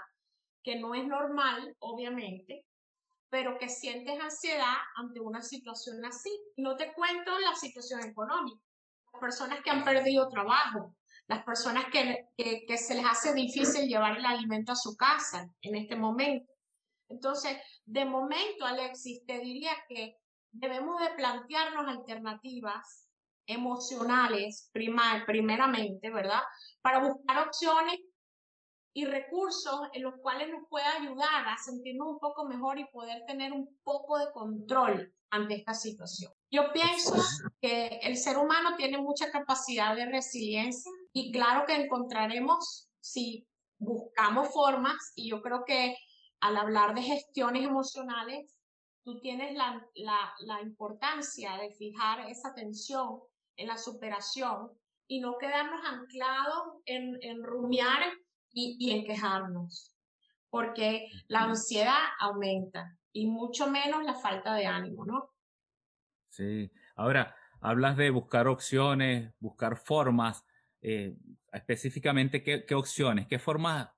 que 0.65 0.77
no 0.77 0.95
es 0.95 1.07
normal, 1.07 1.77
obviamente, 1.79 2.65
pero 3.29 3.59
que 3.59 3.69
sientes 3.69 4.19
ansiedad 4.19 4.75
ante 4.97 5.21
una 5.21 5.43
situación 5.43 6.05
así. 6.05 6.31
No 6.57 6.77
te 6.77 6.93
cuento 6.95 7.39
la 7.39 7.55
situación 7.55 8.01
económica, 8.03 8.61
las 9.13 9.21
personas 9.21 9.61
que 9.63 9.71
han 9.71 9.85
perdido 9.85 10.29
trabajo, 10.29 10.97
las 11.29 11.45
personas 11.45 11.85
que, 11.93 12.29
que, 12.37 12.79
se 12.79 12.95
les 12.95 13.05
hace 13.05 13.35
difícil 13.35 13.89
llevar 13.89 14.17
el 14.17 14.25
alimento 14.25 14.73
a 14.73 14.77
su 14.77 14.97
casa 14.97 15.49
en 15.61 15.75
este 15.77 15.97
momento. 15.97 16.51
Entonces, 17.09 17.59
de 17.85 18.05
momento, 18.05 18.65
Alexis, 18.65 19.25
te 19.27 19.39
diría 19.39 19.73
que 19.89 20.17
debemos 20.51 21.01
de 21.01 21.11
plantearnos 21.11 21.87
alternativas 21.87 23.09
emocionales 23.47 24.71
primeramente, 24.73 26.11
¿verdad? 26.11 26.41
Para 26.81 27.01
buscar 27.01 27.47
opciones 27.47 28.01
y 28.97 29.07
recursos 29.07 29.81
en 29.93 30.05
los 30.05 30.15
cuales 30.23 30.49
nos 30.49 30.69
pueda 30.69 30.89
ayudar 30.95 31.49
a 31.49 31.57
sentirnos 31.59 32.07
un 32.07 32.19
poco 32.21 32.47
mejor 32.47 32.79
y 32.79 32.87
poder 32.87 33.25
tener 33.27 33.53
un 33.53 33.77
poco 33.83 34.19
de 34.19 34.31
control 34.33 35.13
ante 35.31 35.57
esta 35.57 35.75
situación. 35.75 36.33
Yo 36.49 36.73
pienso 36.73 37.17
que 37.61 37.99
el 38.03 38.17
ser 38.17 38.39
humano 38.39 38.77
tiene 38.77 38.99
mucha 38.99 39.33
capacidad 39.33 39.97
de 39.97 40.07
resiliencia 40.07 40.91
y 41.13 41.33
claro 41.33 41.67
que 41.67 41.75
encontraremos 41.75 42.89
si 43.01 43.49
buscamos 43.79 44.53
formas 44.53 45.13
y 45.17 45.29
yo 45.29 45.43
creo 45.43 45.65
que 45.65 45.97
al 46.41 46.57
hablar 46.57 46.95
de 46.95 47.03
gestiones 47.03 47.65
emocionales, 47.65 48.55
tú 49.03 49.19
tienes 49.21 49.55
la, 49.55 49.85
la, 49.95 50.63
importancia 50.63 51.57
de 51.57 51.73
fijar 51.73 52.31
esa 52.31 52.51
atención 52.51 53.21
en 53.57 53.67
la 53.67 53.77
superación 53.77 54.71
y 55.09 55.21
no 55.21 55.37
quedarnos 55.39 55.81
anclados 55.85 56.81
en, 56.87 57.19
en 57.23 57.43
rumiar 57.43 58.03
y, 58.55 58.77
y 58.79 58.93
en 58.93 59.05
quejarnos, 59.05 59.95
porque 60.49 61.09
la 61.29 61.43
ansiedad 61.43 61.99
aumenta 62.19 62.97
y 63.13 63.27
mucho 63.27 63.71
menos 63.71 64.03
la 64.05 64.15
falta 64.15 64.55
de 64.55 64.67
ánimo, 64.67 65.05
¿no? 65.05 65.31
Sí, 66.31 66.71
ahora 66.97 67.37
hablas 67.61 67.97
de 67.97 68.11
buscar 68.11 68.49
opciones, 68.49 69.33
buscar 69.39 69.77
formas, 69.77 70.45
eh, 70.83 71.17
específicamente 71.53 72.43
¿qué, 72.43 72.65
qué 72.67 72.75
opciones, 72.75 73.27
qué 73.27 73.39
formas 73.39 73.89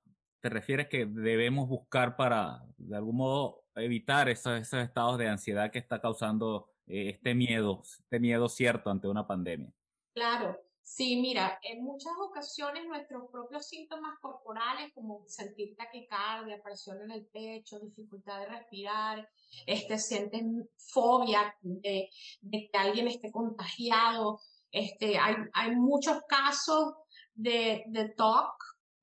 te 0.41 0.49
refieres 0.51 0.89
que 0.89 1.07
debemos 1.07 1.69
buscar 1.69 2.17
para, 2.17 2.63
de 2.77 2.97
algún 2.97 3.17
modo, 3.17 3.65
evitar 3.75 4.29
esos, 4.29 4.61
esos 4.61 4.81
estados 4.81 5.19
de 5.19 5.29
ansiedad 5.29 5.71
que 5.71 5.79
está 5.79 6.01
causando 6.01 6.69
eh, 6.87 7.11
este 7.11 7.35
miedo, 7.35 7.83
este 7.85 8.21
miedo 8.21 8.49
cierto 8.49 8.91
ante 8.91 9.09
una 9.09 9.27
pandemia? 9.27 9.73
Claro, 10.15 10.59
Sí, 10.88 11.16
mira, 11.21 11.59
en 11.64 11.83
muchas 11.83 12.12
ocasiones 12.16 12.87
nuestros 12.87 13.28
propios 13.33 13.66
síntomas 13.66 14.21
corporales, 14.21 14.93
como 14.95 15.25
sentir 15.26 15.75
taquicardia, 15.76 16.62
presión 16.62 17.02
en 17.02 17.11
el 17.11 17.26
pecho, 17.26 17.81
dificultad 17.81 18.38
de 18.38 18.47
respirar, 18.47 19.28
este, 19.66 19.99
sienten 19.99 20.71
fobia 20.78 21.52
de, 21.61 22.09
que 22.40 22.71
alguien 22.73 23.09
esté 23.09 23.33
contagiado. 23.33 24.38
Este, 24.71 25.19
hay, 25.19 25.35
hay 25.55 25.75
muchos 25.75 26.21
casos 26.28 26.95
de, 27.35 27.83
de 27.88 28.11
TOC, 28.11 28.55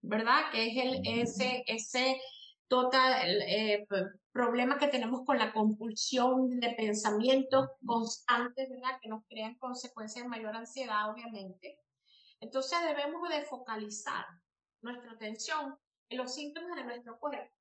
¿verdad? 0.04 0.52
Que 0.54 0.68
es 0.68 0.78
el, 0.78 1.02
ese, 1.06 1.66
ese 1.68 2.18
total 2.74 3.40
eh, 3.44 3.86
problema 4.32 4.80
que 4.80 4.88
tenemos 4.88 5.22
con 5.28 5.38
la 5.38 5.54
compulsión 5.54 6.60
de 6.60 6.72
pensamientos 6.72 7.70
constantes, 7.86 8.68
¿verdad? 8.68 8.98
Que 9.00 9.10
nos 9.10 9.24
crean 9.30 9.54
consecuencias 9.60 10.26
de 10.26 10.30
mayor 10.30 10.56
ansiedad, 10.56 11.12
obviamente. 11.12 11.78
Entonces 12.40 12.80
debemos 12.82 13.30
de 13.30 13.44
focalizar 13.44 14.26
nuestra 14.82 15.12
atención 15.12 15.78
en 16.10 16.18
los 16.18 16.34
síntomas 16.34 16.76
de 16.76 16.84
nuestro 16.84 17.20
cuerpo, 17.20 17.54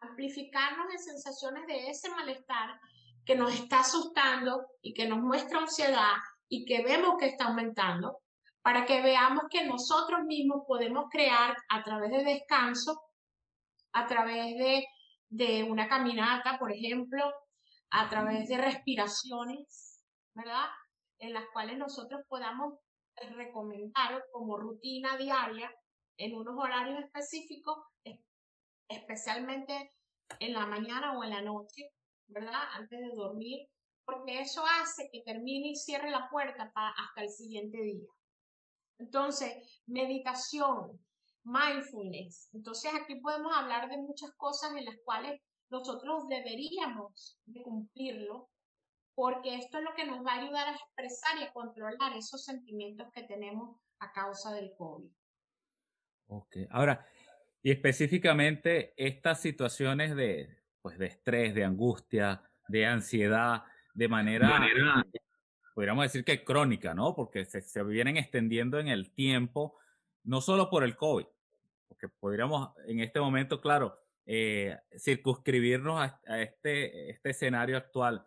amplificarnos 0.00 0.90
en 0.90 0.98
sensaciones 1.00 1.66
de 1.66 1.90
ese 1.90 2.08
malestar 2.08 2.80
que 3.26 3.36
nos 3.36 3.52
está 3.52 3.80
asustando 3.80 4.68
y 4.80 4.94
que 4.94 5.06
nos 5.06 5.18
muestra 5.18 5.58
ansiedad 5.58 6.14
y 6.48 6.64
que 6.64 6.82
vemos 6.82 7.18
que 7.18 7.26
está 7.26 7.48
aumentando, 7.48 8.20
para 8.62 8.86
que 8.86 9.02
veamos 9.02 9.44
que 9.50 9.66
nosotros 9.66 10.24
mismos 10.24 10.62
podemos 10.66 11.10
crear 11.10 11.54
a 11.68 11.82
través 11.82 12.10
de 12.10 12.24
descanso, 12.24 13.02
a 13.94 14.06
través 14.06 14.56
de, 14.58 14.86
de 15.30 15.64
una 15.64 15.88
caminata, 15.88 16.58
por 16.58 16.72
ejemplo, 16.72 17.24
a 17.90 18.08
través 18.08 18.48
de 18.48 18.58
respiraciones, 18.58 20.04
¿verdad? 20.34 20.66
En 21.18 21.32
las 21.32 21.44
cuales 21.52 21.78
nosotros 21.78 22.22
podamos 22.28 22.74
recomendar 23.36 24.24
como 24.32 24.56
rutina 24.56 25.16
diaria 25.16 25.72
en 26.16 26.34
unos 26.34 26.56
horarios 26.58 27.04
específicos, 27.04 27.78
especialmente 28.88 29.92
en 30.40 30.52
la 30.52 30.66
mañana 30.66 31.16
o 31.16 31.24
en 31.24 31.30
la 31.30 31.42
noche, 31.42 31.90
¿verdad? 32.26 32.62
Antes 32.72 33.00
de 33.00 33.14
dormir, 33.14 33.68
porque 34.04 34.40
eso 34.40 34.64
hace 34.80 35.08
que 35.12 35.22
termine 35.22 35.68
y 35.68 35.76
cierre 35.76 36.10
la 36.10 36.28
puerta 36.30 36.72
hasta 36.74 37.22
el 37.22 37.28
siguiente 37.28 37.80
día. 37.80 38.08
Entonces, 38.98 39.82
meditación, 39.86 41.03
mindfulness. 41.44 42.48
Entonces, 42.52 42.92
aquí 42.94 43.16
podemos 43.16 43.56
hablar 43.56 43.88
de 43.88 43.98
muchas 43.98 44.32
cosas 44.36 44.74
en 44.76 44.84
las 44.84 44.96
cuales 45.04 45.40
nosotros 45.70 46.28
deberíamos 46.28 47.38
de 47.46 47.62
cumplirlo 47.62 48.48
porque 49.14 49.56
esto 49.56 49.78
es 49.78 49.84
lo 49.84 49.94
que 49.94 50.06
nos 50.06 50.24
va 50.24 50.32
a 50.32 50.40
ayudar 50.40 50.68
a 50.68 50.72
expresar 50.72 51.38
y 51.38 51.44
a 51.44 51.52
controlar 51.52 52.16
esos 52.16 52.44
sentimientos 52.44 53.06
que 53.12 53.22
tenemos 53.22 53.76
a 54.00 54.12
causa 54.12 54.52
del 54.52 54.72
COVID. 54.76 55.08
Ok, 56.26 56.56
ahora, 56.70 57.06
y 57.62 57.70
específicamente 57.70 58.92
estas 58.96 59.40
situaciones 59.40 60.16
de, 60.16 60.48
pues, 60.82 60.98
de 60.98 61.06
estrés, 61.06 61.54
de 61.54 61.64
angustia, 61.64 62.42
de 62.68 62.86
ansiedad, 62.86 63.62
de 63.94 64.08
manera, 64.08 64.48
manera 64.48 65.04
podríamos 65.74 66.04
decir 66.04 66.24
que 66.24 66.44
crónica, 66.44 66.94
¿no? 66.94 67.14
Porque 67.14 67.44
se, 67.44 67.60
se, 67.60 67.82
vienen 67.82 68.16
extendiendo 68.16 68.78
en 68.78 68.88
el 68.88 69.12
tiempo, 69.12 69.76
no 70.22 70.40
solo 70.40 70.70
por 70.70 70.84
el 70.84 70.96
COVID, 70.96 71.26
porque 72.08 72.20
podríamos 72.20 72.70
en 72.86 73.00
este 73.00 73.20
momento, 73.20 73.60
claro, 73.60 73.98
eh, 74.26 74.76
circunscribirnos 74.98 76.00
a, 76.00 76.20
a, 76.26 76.40
este, 76.40 77.10
este 77.10 77.30
escenario 77.30 77.76
actual 77.76 78.26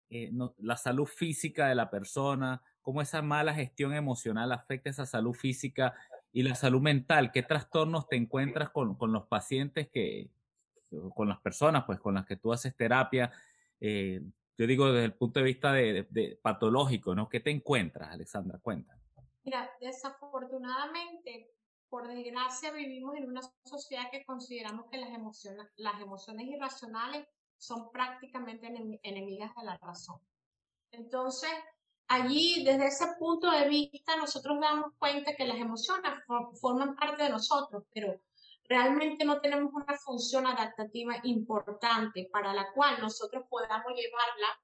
eh, 0.09 0.31
la 0.59 0.77
salud 0.77 1.07
física 1.07 1.69
de 1.69 1.75
la 1.75 1.91
persona? 1.91 2.63
¿Cómo 2.81 3.03
esa 3.03 3.23
mala 3.23 3.55
gestión 3.55 3.93
emocional 3.93 4.53
afecta 4.53 4.91
esa 4.91 5.07
salud 5.07 5.35
física 5.35 5.95
y 6.33 6.43
la 6.43 6.55
salud 6.55 6.81
mental? 6.81 7.33
¿Qué 7.33 7.43
trastornos 7.43 8.09
te 8.09 8.17
encuentras 8.17 8.71
con, 8.71 8.97
con 8.97 9.13
los 9.13 9.27
pacientes 9.27 9.89
que, 9.89 10.31
con 11.15 11.29
las 11.29 11.41
personas 11.41 11.85
pues 11.85 12.01
con 12.01 12.15
las 12.15 12.27
que 12.27 12.37
tú 12.37 12.53
haces 12.53 12.77
terapia? 12.77 13.33
Eh, 13.81 14.21
yo 14.57 14.67
digo 14.67 14.93
desde 14.93 15.07
el 15.07 15.15
punto 15.15 15.41
de 15.41 15.45
vista 15.47 15.73
de, 15.73 16.39
patológico, 16.43 17.15
¿no? 17.15 17.29
¿Qué 17.29 17.41
te 17.41 17.51
encuentras, 17.51 18.11
Alexandra? 18.11 18.59
Cuenta. 18.59 18.95
Mira, 19.43 19.71
desafortunadamente, 19.81 21.55
por 21.89 22.07
desgracia, 22.07 22.71
vivimos 22.71 23.17
en 23.17 23.27
una 23.27 23.41
sociedad 23.65 24.11
que 24.11 24.25
consideramos 24.27 24.87
que 24.91 24.99
las 24.99 25.11
emociones, 25.11 25.67
las 25.77 25.99
emociones 26.01 26.47
irracionales 26.47 27.27
son 27.57 27.91
prácticamente 27.91 28.67
enemigas 29.03 29.55
de 29.55 29.65
la 29.65 29.79
razón. 29.79 30.21
Entonces, 30.93 31.51
allí, 32.11 32.65
desde 32.65 32.89
ese 32.89 33.07
punto 33.21 33.49
de 33.51 33.69
vista, 33.69 34.17
nosotros 34.17 34.59
damos 34.61 34.93
cuenta 34.99 35.37
que 35.37 35.47
las 35.47 35.59
emociones 35.59 36.11
forman 36.61 36.97
parte 36.97 37.23
de 37.23 37.31
nosotros, 37.31 37.85
pero 37.95 38.21
realmente 38.69 39.25
no 39.25 39.41
tenemos 39.41 39.73
una 39.73 39.97
función 39.97 40.45
adaptativa 40.45 41.15
importante 41.23 42.29
para 42.33 42.53
la 42.53 42.73
cual 42.73 43.01
nosotros 43.01 43.45
podamos 43.49 43.93
llevarla 43.95 44.61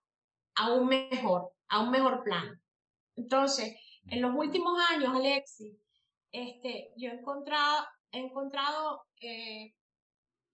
a 0.57 0.73
un 0.73 0.89
mejor, 0.89 1.53
a 1.69 1.83
un 1.83 1.91
mejor 1.91 2.25
plan. 2.25 2.61
Entonces, 3.15 3.77
en 4.09 4.23
los 4.23 4.35
últimos 4.35 4.77
años, 4.91 5.15
Alexis, 5.15 5.73
este, 6.33 6.93
yo 6.97 7.11
he 7.11 7.15
encontrado, 7.15 7.87
encontrado 8.11 9.05
eh, 9.21 9.73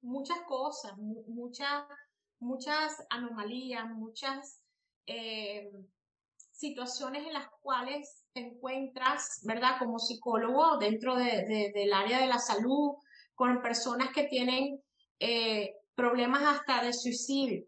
muchas 0.02 0.42
cosas, 0.42 0.92
muchas, 0.98 1.86
muchas 2.38 3.02
anomalías, 3.08 3.88
muchas 3.88 4.60
eh, 5.06 5.72
situaciones 6.62 7.26
en 7.26 7.32
las 7.32 7.48
cuales 7.60 8.24
te 8.32 8.40
encuentras, 8.40 9.40
¿verdad? 9.42 9.80
Como 9.80 9.98
psicólogo 9.98 10.78
dentro 10.78 11.16
del 11.16 11.92
área 11.92 12.20
de 12.20 12.28
la 12.28 12.38
salud, 12.38 12.92
con 13.34 13.60
personas 13.60 14.10
que 14.14 14.28
tienen 14.28 14.80
eh, 15.18 15.74
problemas 15.96 16.42
hasta 16.44 16.84
de 16.84 16.92
suicidio, 16.92 17.64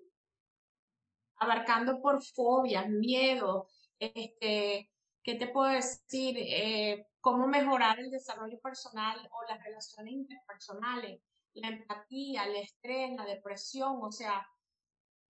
abarcando 1.38 2.00
por 2.00 2.22
fobias, 2.22 2.88
miedo, 2.88 3.66
este, 3.98 4.88
¿qué 5.24 5.34
te 5.34 5.48
puedo 5.48 5.70
decir? 5.72 6.36
Eh, 6.38 7.08
cómo 7.20 7.48
mejorar 7.48 7.98
el 7.98 8.10
desarrollo 8.12 8.60
personal 8.60 9.18
o 9.32 9.50
las 9.50 9.60
relaciones 9.64 10.12
interpersonales, 10.12 11.20
la 11.54 11.68
empatía, 11.68 12.44
el 12.44 12.56
estrés, 12.56 13.10
la 13.16 13.24
depresión, 13.24 13.98
o 14.02 14.12
sea, 14.12 14.46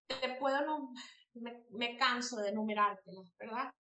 te 0.08 0.36
puedo, 0.40 0.90
me, 1.34 1.98
canso 1.98 2.38
de 2.38 2.50
enumerártelas, 2.50 3.34
¿verdad? 3.40 3.72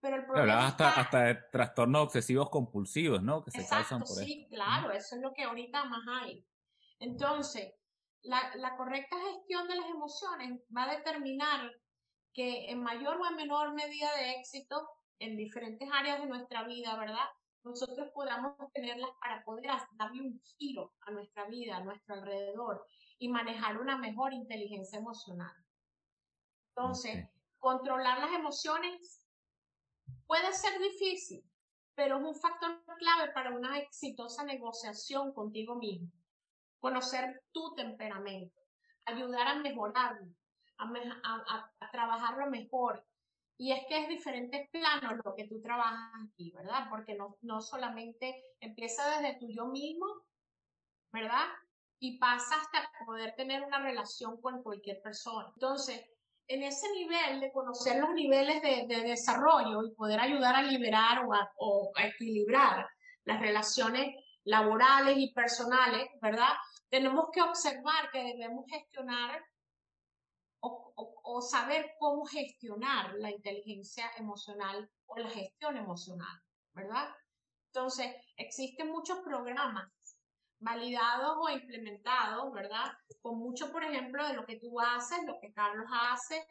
Pero 0.00 0.16
el 0.16 0.26
problema 0.26 0.66
hasta, 0.66 0.90
hasta 1.00 1.20
de 1.20 1.34
trastornos 1.52 2.02
obsesivos 2.02 2.50
compulsivos, 2.50 3.22
¿no? 3.22 3.44
Que 3.44 3.52
se 3.52 3.68
causan 3.68 4.00
por 4.00 4.08
sí, 4.08 4.48
claro, 4.50 4.90
eso 4.90 5.16
es 5.16 5.22
lo 5.22 5.32
que 5.32 5.44
ahorita 5.44 5.84
más 5.84 6.02
hay. 6.22 6.44
Entonces, 6.98 7.72
la, 8.22 8.54
la 8.56 8.76
correcta 8.76 9.16
gestión 9.30 9.68
de 9.68 9.76
las 9.76 9.86
emociones 9.86 10.60
va 10.76 10.84
a 10.84 10.96
determinar 10.96 11.70
que 12.32 12.70
en 12.70 12.82
mayor 12.82 13.16
o 13.20 13.26
en 13.26 13.36
menor 13.36 13.74
medida 13.74 14.14
de 14.16 14.32
éxito 14.32 14.88
en 15.18 15.36
diferentes 15.36 15.88
áreas 15.92 16.20
de 16.20 16.26
nuestra 16.26 16.64
vida, 16.64 16.96
¿verdad? 16.98 17.26
Nosotros 17.64 18.10
podamos 18.12 18.56
tenerlas 18.72 19.10
para 19.20 19.44
poder 19.44 19.70
darle 19.92 20.22
un 20.22 20.40
giro 20.58 20.94
a 21.02 21.12
nuestra 21.12 21.46
vida, 21.46 21.76
a 21.76 21.84
nuestro 21.84 22.14
alrededor 22.16 22.84
y 23.18 23.28
manejar 23.28 23.80
una 23.80 23.96
mejor 23.96 24.32
inteligencia 24.32 24.98
emocional. 24.98 25.54
Entonces, 26.74 27.28
controlar 27.58 28.18
las 28.18 28.32
emociones 28.32 29.22
Puede 30.32 30.50
ser 30.54 30.80
difícil, 30.80 31.44
pero 31.94 32.16
es 32.16 32.24
un 32.24 32.34
factor 32.34 32.82
clave 32.98 33.32
para 33.32 33.50
una 33.54 33.78
exitosa 33.78 34.42
negociación 34.44 35.34
contigo 35.34 35.74
mismo. 35.76 36.10
Conocer 36.80 37.42
tu 37.52 37.74
temperamento, 37.74 38.58
ayudar 39.04 39.46
a 39.48 39.54
mejorarlo, 39.56 40.32
a, 40.78 41.88
trabajarlo 41.92 42.46
mejor. 42.48 43.06
Y 43.58 43.72
es 43.72 43.84
que 43.86 44.02
es 44.02 44.08
diferentes 44.08 44.70
planos 44.70 45.20
lo 45.22 45.34
que 45.34 45.46
tú 45.46 45.60
trabajas 45.60 46.10
aquí, 46.26 46.50
¿verdad? 46.52 46.86
Porque 46.88 47.14
no, 47.14 47.36
no 47.42 47.60
solamente 47.60 48.42
empieza 48.58 49.20
desde 49.20 49.38
tu 49.38 49.50
yo 49.50 49.66
mismo, 49.66 50.06
¿verdad? 51.12 51.46
Y 52.00 52.18
pasa 52.18 52.56
hasta 52.56 52.90
poder 53.04 53.36
tener 53.36 53.62
una 53.62 53.80
relación 53.80 54.40
con 54.40 54.62
cualquier 54.62 55.00
persona. 55.02 55.50
Entonces, 55.52 56.04
en 56.48 56.62
ese 56.62 56.90
nivel 56.92 57.40
de 57.40 57.52
conocer 57.52 58.00
los 58.00 58.10
niveles 58.14 58.60
de, 58.62 59.02
desarrollo 59.02 59.84
y 59.84 59.94
poder 59.94 60.20
ayudar 60.20 60.56
a 60.56 60.62
liberar 60.62 61.24
o 61.56 61.92
a, 61.96 62.06
equilibrar 62.06 62.86
las 63.24 63.40
relaciones 63.40 64.16
laborales 64.44 65.16
y 65.18 65.32
personales, 65.32 66.08
¿verdad? 66.20 66.52
Tenemos 66.90 67.26
que 67.32 67.42
observar 67.42 68.10
que 68.12 68.22
debemos 68.22 68.66
gestionar 68.68 69.42
o, 70.60 70.92
o, 70.94 71.40
saber 71.40 71.94
cómo 71.98 72.24
gestionar 72.24 73.14
la 73.14 73.30
inteligencia 73.30 74.10
emocional 74.16 74.90
o 75.06 75.16
la 75.18 75.30
gestión 75.30 75.76
emocional, 75.76 76.40
¿verdad? 76.72 77.08
Entonces, 77.68 78.14
existen 78.36 78.90
muchos 78.90 79.20
programas 79.20 79.90
validados 80.62 81.36
o 81.38 81.50
implementados, 81.50 82.52
¿verdad? 82.52 82.92
Con 83.20 83.38
mucho, 83.38 83.70
por 83.70 83.84
ejemplo, 83.84 84.26
de 84.26 84.34
lo 84.34 84.46
que 84.46 84.58
tú 84.58 84.80
haces, 84.80 85.18
lo 85.26 85.38
que 85.40 85.52
Carlos 85.52 85.86
hace, 85.92 86.46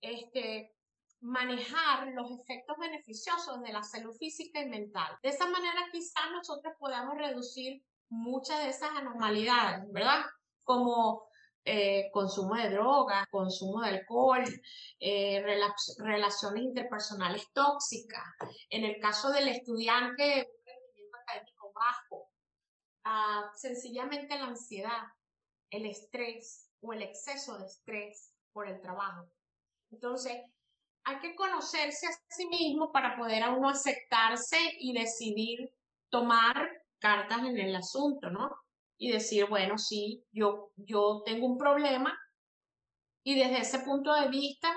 este, 0.00 0.74
manejar 1.20 2.08
los 2.08 2.30
efectos 2.30 2.76
beneficiosos 2.78 3.60
de 3.62 3.72
la 3.72 3.82
salud 3.82 4.16
física 4.16 4.60
y 4.60 4.68
mental. 4.68 5.18
De 5.22 5.28
esa 5.28 5.46
manera 5.48 5.88
quizás 5.92 6.30
nosotros 6.32 6.74
podamos 6.78 7.16
reducir 7.16 7.82
muchas 8.08 8.58
de 8.64 8.70
esas 8.70 8.90
anormalidades, 8.96 9.90
¿verdad? 9.92 10.24
Como 10.64 11.28
eh, 11.64 12.10
consumo 12.12 12.54
de 12.54 12.70
drogas, 12.70 13.26
consumo 13.30 13.82
de 13.82 13.90
alcohol, 13.90 14.42
eh, 14.98 15.42
relaciones 15.98 16.62
interpersonales 16.62 17.52
tóxicas. 17.52 18.24
En 18.70 18.84
el 18.84 18.98
caso 18.98 19.30
del 19.30 19.48
estudiante, 19.48 20.48
un 20.48 20.64
rendimiento 20.64 21.18
académico 21.22 21.72
bajo, 21.74 22.29
sencillamente 23.54 24.38
la 24.38 24.46
ansiedad, 24.46 25.02
el 25.70 25.86
estrés 25.86 26.70
o 26.80 26.92
el 26.92 27.02
exceso 27.02 27.58
de 27.58 27.66
estrés 27.66 28.34
por 28.52 28.68
el 28.68 28.80
trabajo. 28.80 29.30
Entonces, 29.90 30.42
hay 31.04 31.18
que 31.20 31.34
conocerse 31.34 32.06
a 32.06 32.10
sí 32.28 32.46
mismo 32.48 32.92
para 32.92 33.16
poder 33.16 33.42
a 33.42 33.50
uno 33.50 33.68
aceptarse 33.68 34.58
y 34.78 34.92
decidir 34.92 35.72
tomar 36.10 36.68
cartas 36.98 37.40
en 37.40 37.58
el 37.58 37.74
asunto, 37.74 38.30
¿no? 38.30 38.50
Y 38.98 39.12
decir, 39.12 39.46
bueno, 39.48 39.78
sí, 39.78 40.24
yo, 40.30 40.72
yo 40.76 41.22
tengo 41.24 41.46
un 41.46 41.56
problema 41.56 42.18
y 43.22 43.38
desde 43.38 43.60
ese 43.60 43.78
punto 43.80 44.12
de 44.14 44.28
vista 44.28 44.68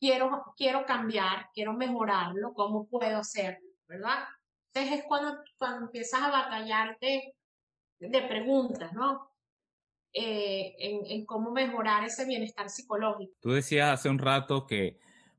quiero, 0.00 0.54
quiero 0.56 0.84
cambiar, 0.84 1.50
quiero 1.54 1.72
mejorarlo, 1.74 2.52
¿cómo 2.54 2.86
puedo 2.86 3.18
hacerlo? 3.18 3.68
¿Verdad? 3.86 4.24
Es 4.74 5.04
cuando, 5.04 5.42
cuando 5.58 5.86
empiezas 5.86 6.22
a 6.22 6.30
batallarte 6.30 7.34
de 7.98 8.22
preguntas, 8.22 8.92
¿no? 8.92 9.30
Eh, 10.12 10.74
en, 10.78 11.24
cómo 11.24 11.52
mejorar 11.52 12.04
ese 12.04 12.24
bienestar 12.24 12.68
psicológico. 12.68 13.32
Tú 13.40 13.52
decías 13.52 13.90
hace 13.90 14.08
un 14.08 14.18
rato 14.18 14.66
que, 14.66 14.98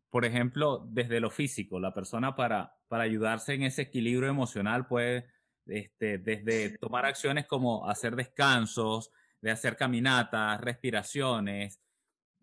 por 0.09 0.23
ejemplo, 0.23 0.85
desde 0.87 1.19
lo 1.19 1.29
físico, 1.29 1.79
la 1.79 1.93
persona 1.93 2.35
para, 2.35 2.77
para 2.87 3.03
ayudarse 3.03 3.53
en 3.53 3.63
ese 3.63 3.81
equilibrio 3.83 4.29
emocional 4.29 4.87
puede, 4.87 5.27
este, 5.65 6.19
desde 6.19 6.77
tomar 6.77 7.05
acciones 7.05 7.47
como 7.47 7.89
hacer 7.89 8.15
descansos, 8.15 9.11
de 9.41 9.51
hacer 9.51 9.75
caminatas, 9.75 10.61
respiraciones, 10.61 11.81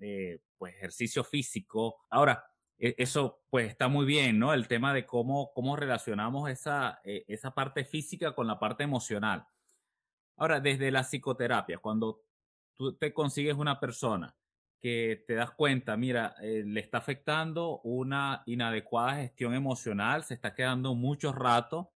eh, 0.01 0.41
pues 0.59 0.75
ejercicio 0.75 1.25
físico. 1.25 2.05
Ahora, 2.11 2.45
eso 2.79 3.43
pues 3.51 3.69
está 3.69 3.89
muy 3.89 4.07
bien, 4.07 4.39
¿no? 4.39 4.55
El 4.55 4.69
tema 4.69 4.95
de 4.95 5.05
cómo, 5.05 5.53
cómo 5.53 5.77
relacionamos 5.77 6.51
esa, 6.51 7.01
eh, 7.05 7.25
esa 7.29 7.53
parte 7.53 7.85
física 7.85 8.35
con 8.35 8.47
la 8.47 8.59
parte 8.59 8.85
emocional. 8.85 9.47
Ahora, 10.37 10.61
desde 10.61 10.91
la 10.91 11.03
psicoterapia, 11.03 11.79
cuando 11.79 12.23
tú 12.77 12.97
te 12.97 13.13
consigues 13.13 13.55
una 13.57 13.81
persona 13.81 14.37
que 14.81 15.25
te 15.27 15.35
das 15.35 15.51
cuenta, 15.51 15.97
mira, 15.97 16.37
eh, 16.41 16.63
le 16.65 16.81
está 16.81 16.99
afectando 16.99 17.81
una 17.81 18.43
inadecuada 18.47 19.17
gestión 19.17 19.55
emocional, 19.55 20.23
se 20.23 20.35
está 20.35 20.55
quedando 20.55 20.95
mucho 20.95 21.33
rato 21.33 21.93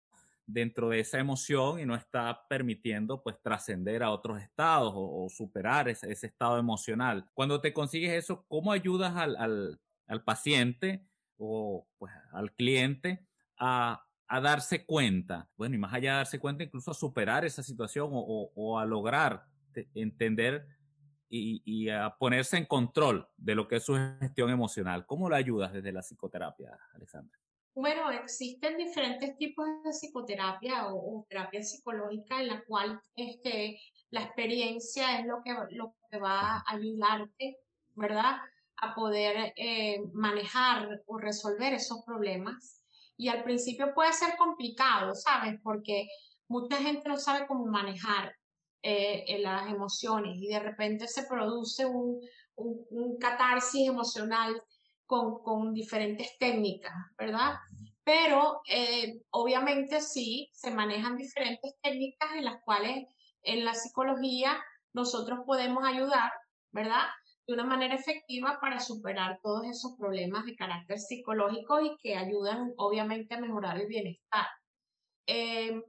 dentro 0.47 0.89
de 0.89 1.01
esa 1.01 1.19
emoción 1.19 1.79
y 1.79 1.87
no 1.87 1.95
está 1.95 2.47
permitiendo 2.49 3.23
pues 3.23 3.37
trascender 3.43 4.03
a 4.03 4.11
otros 4.11 4.41
estados 4.41 4.93
o, 4.97 5.29
superar 5.29 5.89
ese, 5.89 6.11
estado 6.11 6.59
emocional. 6.59 7.29
Cuando 7.35 7.61
te 7.61 7.73
consigues 7.73 8.13
eso, 8.13 8.45
¿cómo 8.49 8.73
ayudas 8.73 9.15
al, 9.17 9.79
al 10.09 10.25
paciente 10.25 11.07
o 11.37 11.87
pues, 11.99 12.13
al 12.33 12.53
cliente 12.55 13.27
a, 13.59 14.05
a, 14.27 14.41
darse 14.41 14.85
cuenta? 14.85 15.49
Bueno, 15.57 15.77
y 15.77 15.79
más 15.79 15.95
allá 15.95 16.13
de 16.13 16.17
darse 16.19 16.41
cuenta, 16.41 16.65
incluso 16.65 16.91
a 16.91 16.95
superar 16.95 17.45
esa 17.45 17.63
situación 17.63 18.11
o, 18.13 18.51
o, 18.55 18.79
a 18.79 18.85
lograr 18.85 19.45
entender 19.95 20.67
y, 21.29 21.63
y, 21.65 21.91
a 21.91 22.17
ponerse 22.19 22.57
en 22.57 22.65
control 22.65 23.29
de 23.37 23.55
lo 23.55 23.69
que 23.69 23.77
es 23.77 23.85
su 23.85 23.95
gestión 24.21 24.51
emocional. 24.51 25.07
¿Cómo 25.07 25.29
lo 25.29 25.37
ayudas 25.37 25.73
desde 25.73 25.93
la 25.93 26.03
psicoterapia, 26.03 26.77
Alexandra? 26.95 27.39
Bueno, 27.81 28.11
existen 28.11 28.77
diferentes 28.77 29.37
tipos 29.37 29.65
de 29.85 29.91
psicoterapia 29.93 30.93
o, 30.93 31.25
terapia 31.29 31.63
psicológica 31.63 32.41
en 32.41 32.49
la 32.49 32.65
cual 32.65 33.01
este, 33.15 33.79
la 34.11 34.23
experiencia 34.23 35.21
es 35.21 35.27
lo 35.27 35.41
que, 35.45 35.55
lo 35.77 35.95
que 36.11 36.19
va 36.19 36.57
a 36.57 36.65
ayudarte, 36.67 37.57
¿verdad? 37.95 38.39
A 38.81 38.95
poder 38.95 39.53
eh, 39.57 40.01
manejar 40.13 41.03
o 41.07 41.19
resolver 41.19 41.75
esos 41.75 42.03
problemas. 42.05 42.83
Y 43.17 43.29
al 43.29 43.43
principio 43.43 43.93
puede 43.95 44.13
ser 44.13 44.37
complicado, 44.37 45.15
¿sabes? 45.15 45.59
Porque 45.63 46.09
mucha 46.49 46.77
gente 46.77 47.09
no 47.09 47.17
sabe 47.17 47.47
cómo 47.47 47.67
manejar 47.67 48.35
eh, 48.83 49.39
las 49.41 49.69
emociones 49.69 50.37
y 50.37 50.49
de 50.49 50.61
repente 50.61 51.09
se 51.09 51.25
produce 51.25 51.85
un, 51.85 52.21
un, 52.55 53.19
catarsis 53.19 53.89
emocional 53.89 54.63
con, 55.05 55.43
con 55.43 55.75
diferentes 55.75 56.39
técnicas, 56.39 56.93
¿verdad? 57.17 57.55
Pero 58.05 58.61
eh, 58.71 59.21
obviamente 59.31 60.01
sí, 60.01 60.49
se 60.53 60.71
manejan 60.71 61.17
diferentes 61.17 61.75
técnicas 61.83 62.31
en 62.37 62.45
las 62.45 62.63
cuales 62.63 63.07
en 63.43 63.65
la 63.65 63.75
psicología 63.75 64.59
nosotros 64.93 65.41
podemos 65.47 65.85
ayudar, 65.85 66.33
¿verdad? 66.71 67.07
De 67.49 67.55
una 67.55 67.65
manera 67.65 67.97
efectiva 67.97 68.59
para 68.61 68.79
superar 68.79 69.41
todos 69.43 69.67
esos 69.67 69.97
problemas 69.99 70.45
de 70.45 70.55
carácter 70.55 71.01
psicológico 71.01 71.81
y 71.81 71.97
que 71.97 72.15
ayudan 72.15 72.73
obviamente 72.77 73.35
a 73.35 73.41
mejorar 73.41 73.81
el 73.81 73.89
bienestar. 73.89 74.47
Eh, 75.27 75.83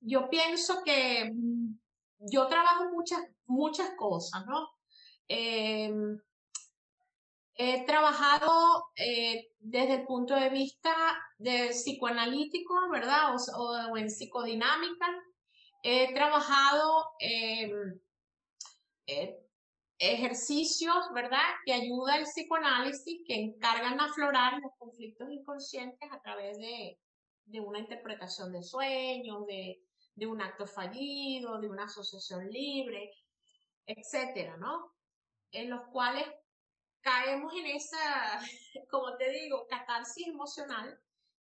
yo 0.00 0.30
pienso 0.30 0.82
que 0.84 1.30
mm, 1.34 1.78
yo 2.32 2.46
trabajo 2.46 2.84
muchas, 2.92 3.20
muchas 3.46 3.90
cosas, 3.96 4.46
¿no? 4.46 4.68
Eh, 5.28 5.92
He 7.58 7.86
trabajado 7.86 8.84
eh, 8.96 9.48
desde 9.58 9.94
el 9.94 10.06
punto 10.06 10.34
de 10.34 10.50
vista 10.50 10.94
psicoanalítico, 11.38 12.74
¿verdad? 12.90 13.34
O, 13.56 13.96
en 13.96 14.10
psicodinámica. 14.10 15.06
He 15.82 16.12
trabajado 16.12 17.06
eh, 17.18 17.70
ejercicios, 19.98 20.96
¿verdad? 21.14 21.44
Que 21.64 21.72
ayuda 21.72 22.16
el 22.16 22.24
psicoanálisis, 22.24 23.22
que 23.26 23.34
encargan 23.34 24.00
aflorar 24.00 24.60
los 24.60 24.72
conflictos 24.78 25.28
inconscientes 25.30 26.10
a 26.12 26.20
través 26.20 26.58
de, 26.58 26.98
de 27.46 27.60
una 27.60 27.78
interpretación 27.78 28.52
de 28.52 28.62
sueños, 28.62 29.46
de, 29.46 29.80
de 30.14 30.26
un 30.26 30.42
acto 30.42 30.66
fallido, 30.66 31.60
de 31.60 31.68
una 31.68 31.84
asociación 31.84 32.48
libre, 32.50 33.12
etcétera, 33.86 34.56
¿no? 34.56 34.94
En 35.52 35.70
los 35.70 35.82
cuales 35.92 36.26
caemos 37.00 37.54
en 37.54 37.66
esa, 37.66 38.40
como 38.90 39.16
te 39.16 39.30
digo, 39.30 39.66
catarsis 39.68 40.26
emocional, 40.26 41.00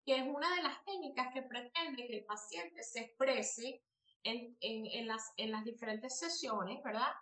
que 0.04 0.16
es 0.16 0.22
una 0.22 0.54
de 0.54 0.62
las 0.62 0.84
técnicas 0.84 1.32
que 1.32 1.42
pretende 1.42 2.06
que 2.06 2.18
el 2.18 2.24
paciente 2.24 2.82
se 2.82 3.00
exprese 3.00 3.82
en, 4.22 4.56
en, 4.60 5.06
las, 5.06 5.32
en 5.36 5.52
las 5.52 5.64
diferentes 5.64 6.18
sesiones, 6.18 6.82
¿verdad? 6.82 7.12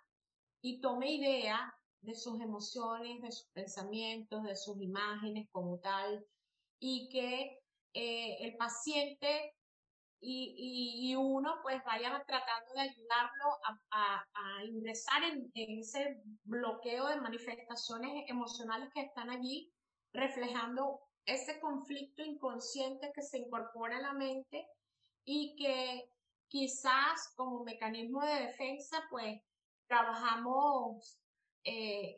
Y 0.65 0.81
tome 0.81 1.11
idea 1.11 1.71
de 2.01 2.15
sus 2.15 2.41
emociones, 2.41 3.21
de 3.21 3.31
sus 3.31 3.47
pensamientos, 3.49 4.41
de 4.41 4.55
sus 4.55 4.81
imágenes 4.81 5.47
como 5.51 5.77
tal, 5.77 6.25
y 6.79 7.07
que 7.09 7.59
eh, 7.93 8.37
el 8.39 8.57
paciente 8.57 9.53
y, 10.19 11.11
y, 11.11 11.15
uno 11.15 11.59
pues 11.61 11.83
vaya 11.85 12.23
tratando 12.25 12.73
de 12.73 12.81
ayudarlo 12.81 13.59
a, 13.91 14.25
a, 14.33 14.65
ingresar 14.65 15.21
en, 15.23 15.51
ese 15.53 16.19
bloqueo 16.45 17.09
de 17.09 17.21
manifestaciones 17.21 18.27
emocionales 18.27 18.89
que 18.91 19.01
están 19.01 19.29
allí, 19.29 19.71
reflejando 20.13 20.99
ese 21.27 21.59
conflicto 21.59 22.23
inconsciente 22.23 23.11
que 23.13 23.21
se 23.21 23.37
incorpora 23.37 23.97
en 23.97 24.01
la 24.01 24.13
mente 24.13 24.67
y 25.25 25.55
que 25.57 26.09
quizás 26.47 27.31
como 27.35 27.63
mecanismo 27.63 28.23
de 28.23 28.47
defensa 28.47 29.03
pues 29.11 29.39
trabajamos 29.87 31.19
eh, 31.63 32.15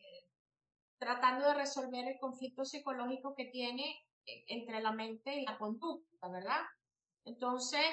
tratando 0.98 1.48
de 1.48 1.54
resolver 1.54 2.08
el 2.08 2.20
conflicto 2.20 2.66
psicológico 2.66 3.36
que 3.36 3.46
tiene 3.46 4.04
eh, 4.26 4.44
entre 4.48 4.82
la 4.82 4.92
mente 4.92 5.36
y 5.36 5.46
la 5.46 5.58
conducta, 5.58 6.28
¿verdad? 6.30 6.62
Entonces, 7.26 7.86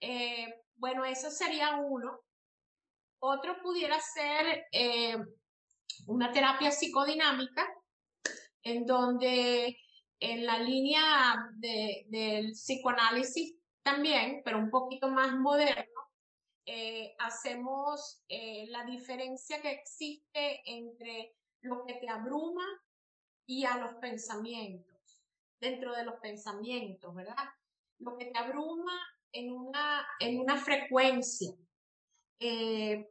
eh, 0.00 0.62
bueno, 0.76 1.04
eso 1.04 1.30
sería 1.30 1.76
uno. 1.76 2.20
Otro 3.18 3.60
pudiera 3.62 3.98
ser 4.00 4.66
una 6.06 6.30
terapia 6.30 6.70
psicodinámica, 6.70 7.66
en 8.62 8.84
donde 8.84 9.78
en 10.20 10.44
la 10.44 10.58
línea 10.58 11.50
del 11.54 12.52
psicoanálisis 12.52 13.56
también, 13.82 14.42
pero 14.44 14.58
un 14.58 14.70
poquito 14.70 15.08
más 15.08 15.34
moderno, 15.34 15.93
eh, 16.66 17.14
hacemos 17.18 18.24
la 18.28 18.84
diferencia 18.84 19.60
que 19.60 19.70
existe 19.70 20.62
entre 20.64 21.34
lo 21.60 21.84
que 21.84 21.94
te 21.94 22.08
abruma 22.08 22.64
y 23.46 23.64
a 23.64 23.76
los 23.76 23.94
pensamientos, 23.94 25.22
dentro 25.60 25.94
de 25.94 26.04
los 26.04 26.14
pensamientos, 26.20 27.14
¿verdad? 27.14 27.44
lo 27.98 28.16
que 28.16 28.26
te 28.26 28.38
abruma 28.38 28.92
en 29.32 29.52
una, 29.52 30.06
en 30.20 30.40
una 30.40 30.56
frecuencia, 30.56 31.52
eh, 32.38 33.10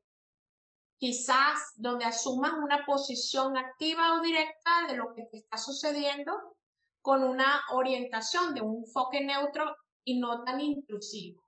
quizás 0.98 1.74
donde 1.76 2.06
asumas 2.06 2.54
una 2.54 2.86
posición 2.86 3.58
activa 3.58 4.16
o 4.16 4.22
directa 4.22 4.88
de 4.88 4.96
lo 4.96 5.14
que 5.14 5.24
te 5.24 5.38
está 5.38 5.58
sucediendo 5.58 6.56
con 7.02 7.24
una 7.24 7.62
orientación 7.72 8.54
de 8.54 8.62
un 8.62 8.86
enfoque 8.86 9.22
neutro 9.22 9.76
y 10.06 10.20
no 10.20 10.44
tan 10.44 10.62
intrusivo. 10.62 11.44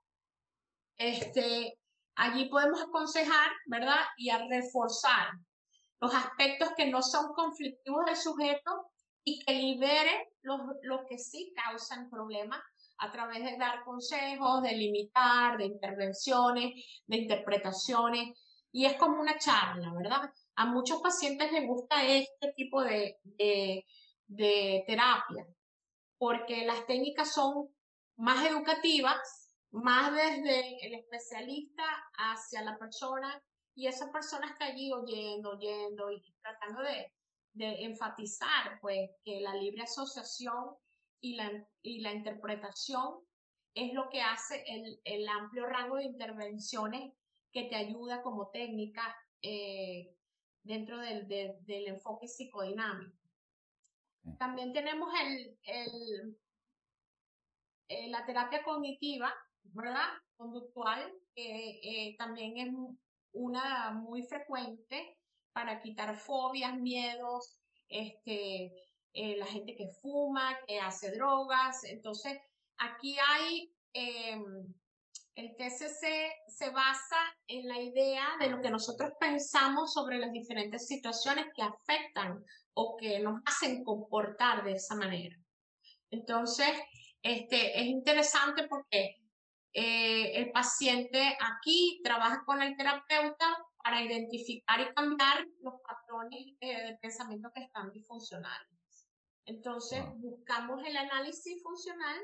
Este, 0.98 1.78
allí 2.16 2.48
podemos 2.48 2.82
aconsejar, 2.82 3.50
¿verdad? 3.66 4.00
Y 4.16 4.30
a 4.30 4.46
reforzar 4.48 5.28
los 6.00 6.14
aspectos 6.14 6.70
que 6.76 6.90
no 6.90 7.02
son 7.02 7.32
conflictivos 7.32 8.04
del 8.06 8.16
sujeto 8.16 8.90
y 9.24 9.44
que 9.44 9.54
libere 9.54 10.28
los, 10.42 10.60
los 10.82 11.00
que 11.08 11.18
sí 11.18 11.52
causan 11.54 12.10
problemas 12.10 12.60
a 12.98 13.12
través 13.12 13.44
de 13.44 13.56
dar 13.56 13.84
consejos, 13.84 14.62
de 14.62 14.72
limitar, 14.72 15.58
de 15.58 15.66
intervenciones, 15.66 16.72
de 17.06 17.16
interpretaciones, 17.16 18.34
y 18.76 18.84
es 18.84 18.94
como 18.98 19.20
una 19.20 19.38
charla, 19.38 19.90
¿verdad? 19.94 20.30
A 20.54 20.66
muchos 20.66 21.00
pacientes 21.00 21.50
les 21.50 21.66
gusta 21.66 22.04
este 22.04 22.52
tipo 22.54 22.82
de, 22.82 23.16
de, 23.24 24.84
terapia, 24.86 25.46
porque 26.18 26.66
las 26.66 26.86
técnicas 26.86 27.32
son 27.32 27.68
más 28.16 28.44
educativas, 28.44 29.45
más 29.70 30.12
desde 30.14 30.86
el 30.86 30.94
especialista 30.94 31.84
hacia 32.18 32.62
la 32.62 32.78
persona, 32.78 33.42
y 33.74 33.86
esa 33.86 34.10
persona 34.10 34.48
está 34.48 34.66
allí 34.66 34.92
oyendo, 34.92 35.50
oyendo 35.50 36.10
y 36.10 36.22
tratando 36.40 36.82
de, 36.82 37.12
de 37.52 37.84
enfatizar, 37.84 38.78
pues, 38.80 39.10
que 39.24 39.40
la 39.40 39.54
libre 39.54 39.82
asociación 39.82 40.74
y 41.20 41.34
la, 41.34 41.66
y 41.82 42.00
la 42.00 42.12
interpretación 42.12 43.20
es 43.74 43.92
lo 43.92 44.08
que 44.08 44.22
hace 44.22 44.64
el, 44.66 45.00
el, 45.04 45.28
amplio 45.28 45.66
rango 45.66 45.96
de 45.96 46.04
intervenciones 46.04 47.12
que 47.52 47.64
te 47.64 47.76
ayuda 47.76 48.22
como 48.22 48.48
técnica 48.48 49.14
eh, 49.42 50.14
dentro 50.62 50.98
del, 50.98 51.28
del, 51.28 51.86
enfoque 51.88 52.28
psicodinámico. 52.28 53.16
También 54.38 54.72
tenemos 54.72 55.12
el, 55.22 55.58
el, 55.64 56.38
eh, 57.88 58.08
la 58.08 58.24
terapia 58.24 58.62
cognitiva, 58.64 59.32
¿verdad? 59.72 60.08
Conductual, 60.36 61.12
eh, 61.34 62.14
también 62.18 62.56
es 62.58 62.74
una 63.32 63.92
muy 63.92 64.22
frecuente 64.22 65.18
para 65.52 65.80
quitar 65.80 66.16
fobias, 66.16 66.76
miedos, 66.78 67.58
este, 67.88 68.72
eh, 69.12 69.36
la 69.38 69.46
gente 69.46 69.74
que 69.74 69.88
fuma, 70.02 70.58
que 70.66 70.78
hace 70.78 71.12
drogas. 71.12 71.84
Entonces, 71.84 72.38
aquí 72.78 73.16
hay, 73.18 73.72
em, 73.94 74.74
el 75.34 75.56
TCC 75.56 76.32
se 76.48 76.70
basa 76.70 77.16
en 77.46 77.68
la 77.68 77.80
idea 77.80 78.26
de 78.40 78.50
lo 78.50 78.60
que 78.60 78.70
nosotros 78.70 79.12
pensamos 79.18 79.92
sobre 79.92 80.18
las 80.18 80.32
diferentes 80.32 80.86
situaciones 80.86 81.46
que 81.54 81.62
afectan 81.62 82.44
o 82.74 82.96
que 82.96 83.20
nos 83.20 83.40
hacen 83.46 83.84
comportar 83.84 84.64
de 84.64 84.72
esa 84.72 84.94
manera. 84.94 85.36
Entonces, 86.10 86.68
este, 87.22 87.80
es 87.80 87.86
interesante 87.86 88.66
porque 88.68 89.16
eh, 89.72 90.32
el 90.36 90.50
paciente 90.52 91.36
aquí 91.40 92.00
trabaja 92.02 92.42
con 92.44 92.62
el 92.62 92.76
terapeuta 92.76 93.46
para 93.82 94.02
identificar 94.02 94.80
y 94.80 94.94
cambiar 94.94 95.46
los 95.62 95.74
patrones 95.86 96.40
eh, 96.60 96.86
de 96.86 96.98
pensamiento 97.00 97.50
que 97.54 97.62
están 97.62 97.92
disfuncionales. 97.92 98.68
Entonces, 99.44 100.02
buscamos 100.16 100.82
el 100.84 100.96
análisis 100.96 101.62
funcional 101.62 102.16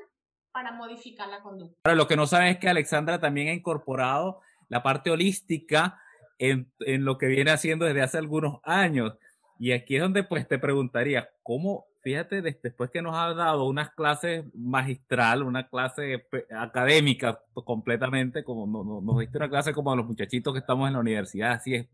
para 0.51 0.73
modificar 0.73 1.29
la 1.29 1.41
conducta. 1.41 1.79
Ahora, 1.85 1.95
lo 1.95 2.07
que 2.07 2.17
no 2.17 2.27
saben 2.27 2.47
es 2.47 2.59
que 2.59 2.67
Alexandra 2.67 3.19
también 3.19 3.47
ha 3.47 3.53
incorporado 3.53 4.41
la 4.67 4.83
parte 4.83 5.09
holística 5.09 5.99
en, 6.37 6.71
en, 6.79 7.05
lo 7.05 7.17
que 7.17 7.27
viene 7.27 7.51
haciendo 7.51 7.85
desde 7.85 8.01
hace 8.01 8.17
algunos 8.17 8.59
años. 8.63 9.13
Y 9.57 9.71
aquí 9.71 9.95
es 9.95 10.01
donde 10.01 10.23
pues 10.23 10.47
te 10.47 10.59
preguntaría, 10.59 11.29
¿cómo, 11.43 11.85
fíjate, 12.03 12.41
después 12.41 12.91
que 12.91 13.01
nos 13.01 13.15
ha 13.15 13.33
dado 13.33 13.65
unas 13.65 13.91
clases 13.91 14.45
magistral, 14.53 15.41
una 15.41 15.67
clase 15.69 16.27
académica 16.51 17.41
completamente, 17.53 18.43
como 18.43 18.67
nos 19.01 19.19
diste 19.19 19.37
una 19.37 19.49
clase 19.49 19.73
como 19.73 19.91
a 19.91 19.95
los 19.95 20.05
muchachitos 20.05 20.53
que 20.53 20.59
estamos 20.59 20.87
en 20.87 20.93
la 20.93 20.99
universidad, 20.99 21.53
así 21.53 21.75
es, 21.75 21.87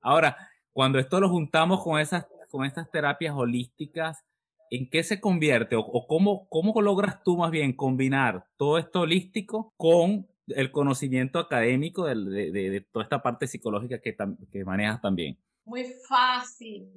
Ahora, 0.00 0.36
cuando 0.72 0.98
esto 0.98 1.20
lo 1.20 1.28
juntamos 1.28 1.82
con 1.84 2.00
esas, 2.00 2.26
con 2.50 2.68
terapias 2.90 3.34
holísticas, 3.36 4.24
¿en 4.70 4.90
qué 4.90 5.04
se 5.04 5.20
convierte 5.20 5.76
o, 5.76 6.06
cómo, 6.08 6.48
cómo 6.48 6.80
logras 6.82 7.22
tú 7.22 7.36
más 7.36 7.52
bien 7.52 7.74
combinar 7.74 8.46
todo 8.56 8.78
esto 8.78 9.02
holístico 9.02 9.72
con 9.76 10.26
el 10.48 10.72
conocimiento 10.72 11.38
académico 11.38 12.06
de, 12.06 12.50
de, 12.50 12.80
toda 12.90 13.04
esta 13.04 13.22
parte 13.22 13.46
psicológica 13.46 14.00
que, 14.00 14.16
que 14.50 14.64
manejas 14.64 15.00
también? 15.00 15.38
Muy 15.64 15.84
fácil. 16.08 16.88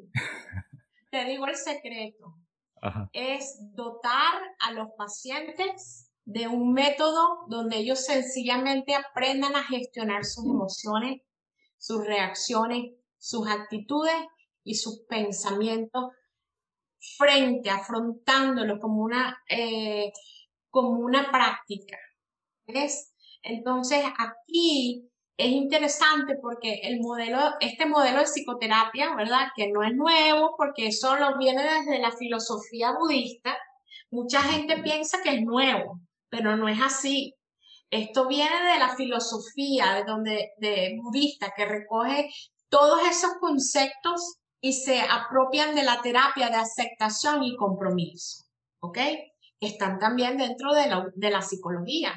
Te 1.15 1.23
digo 1.23 1.47
el 1.47 1.56
secreto. 1.56 2.36
Es 3.13 3.58
dotar 3.73 4.34
a 4.60 4.73
los 4.73 4.89
pacientes 4.97 6.12
de 6.25 6.49
un 6.49 6.73
método 6.73 7.45
donde 7.47 7.78
ellos 7.78 8.04
sencillamente 8.04 8.93
aprendan 8.93 9.56
a 9.56 9.63
gestionar 9.63 10.25
sus 10.25 10.43
emociones, 10.43 11.21
sus 11.78 12.06
reacciones, 12.06 12.91
sus 13.17 13.47
actitudes 13.47 14.13
y 14.65 14.75
sus 14.75 15.06
pensamientos 15.08 16.04
frente, 17.17 17.69
afrontándolo 17.69 18.78
como 18.82 19.01
una, 19.01 19.41
eh, 19.47 20.12
como 20.69 20.99
una 20.99 21.32
práctica. 21.32 21.97
¿Ves? 22.67 23.13
Entonces 23.41 24.04
aquí 24.17 25.10
es 25.38 25.48
interesante 25.48 26.38
porque 26.41 26.82
el 26.84 27.02
modelo, 27.02 27.39
este 27.60 27.86
modelo 27.86 28.19
de 28.19 28.26
psicoterapia, 28.26 29.15
¿verdad? 29.15 29.48
Que 29.56 29.69
no 29.69 29.84
es 29.84 29.93
nuevo 29.93 30.56
porque 30.58 30.91
solo 30.91 31.38
viene 31.38 31.62
desde 31.62 32.00
la 32.00 32.12
filosofía 32.12 32.93
budista. 32.93 33.58
Mucha 34.12 34.41
gente 34.41 34.82
piensa 34.82 35.21
que 35.21 35.36
es 35.36 35.41
nuevo, 35.41 36.00
pero 36.30 36.56
no 36.56 36.69
es 36.69 36.80
así. 36.82 37.36
Esto 37.89 38.28
viene 38.28 38.74
de 38.74 38.80
la 38.80 38.95
filosofía 38.95 39.95
de 39.95 40.04
donde 40.06 40.54
de 40.58 40.98
budista 41.02 41.52
que 41.56 41.65
recoge 41.65 42.30
todos 42.69 43.02
esos 43.10 43.34
conceptos 43.39 44.38
y 44.62 44.74
se 44.74 45.02
apropian 45.02 45.76
de 45.76 45.84
la 45.84 46.02
terapia 46.02 46.50
de 46.50 46.56
aceptación 46.56 47.43
y 47.43 47.56
compromiso, 47.58 48.45
¿ok? 48.80 49.00
Están 49.60 50.00
también 50.00 50.38
dentro 50.38 50.74
de 50.74 50.88
la, 50.88 51.06
de 51.13 51.30
la 51.30 51.41
psicología. 51.41 52.13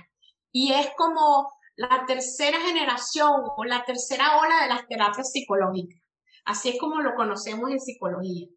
Y 0.52 0.72
es 0.72 0.88
como 0.96 1.52
la 1.78 2.04
tercera 2.06 2.58
generación 2.60 3.30
o 3.56 3.64
la 3.64 3.84
tercera 3.84 4.38
ola 4.40 4.62
de 4.62 4.68
las 4.68 4.86
terapias 4.88 5.30
psicológicas. 5.30 6.02
Así 6.44 6.70
es 6.70 6.78
como 6.78 7.00
lo 7.00 7.14
conocemos 7.14 7.70
en 7.70 7.78
psicología, 7.78 8.48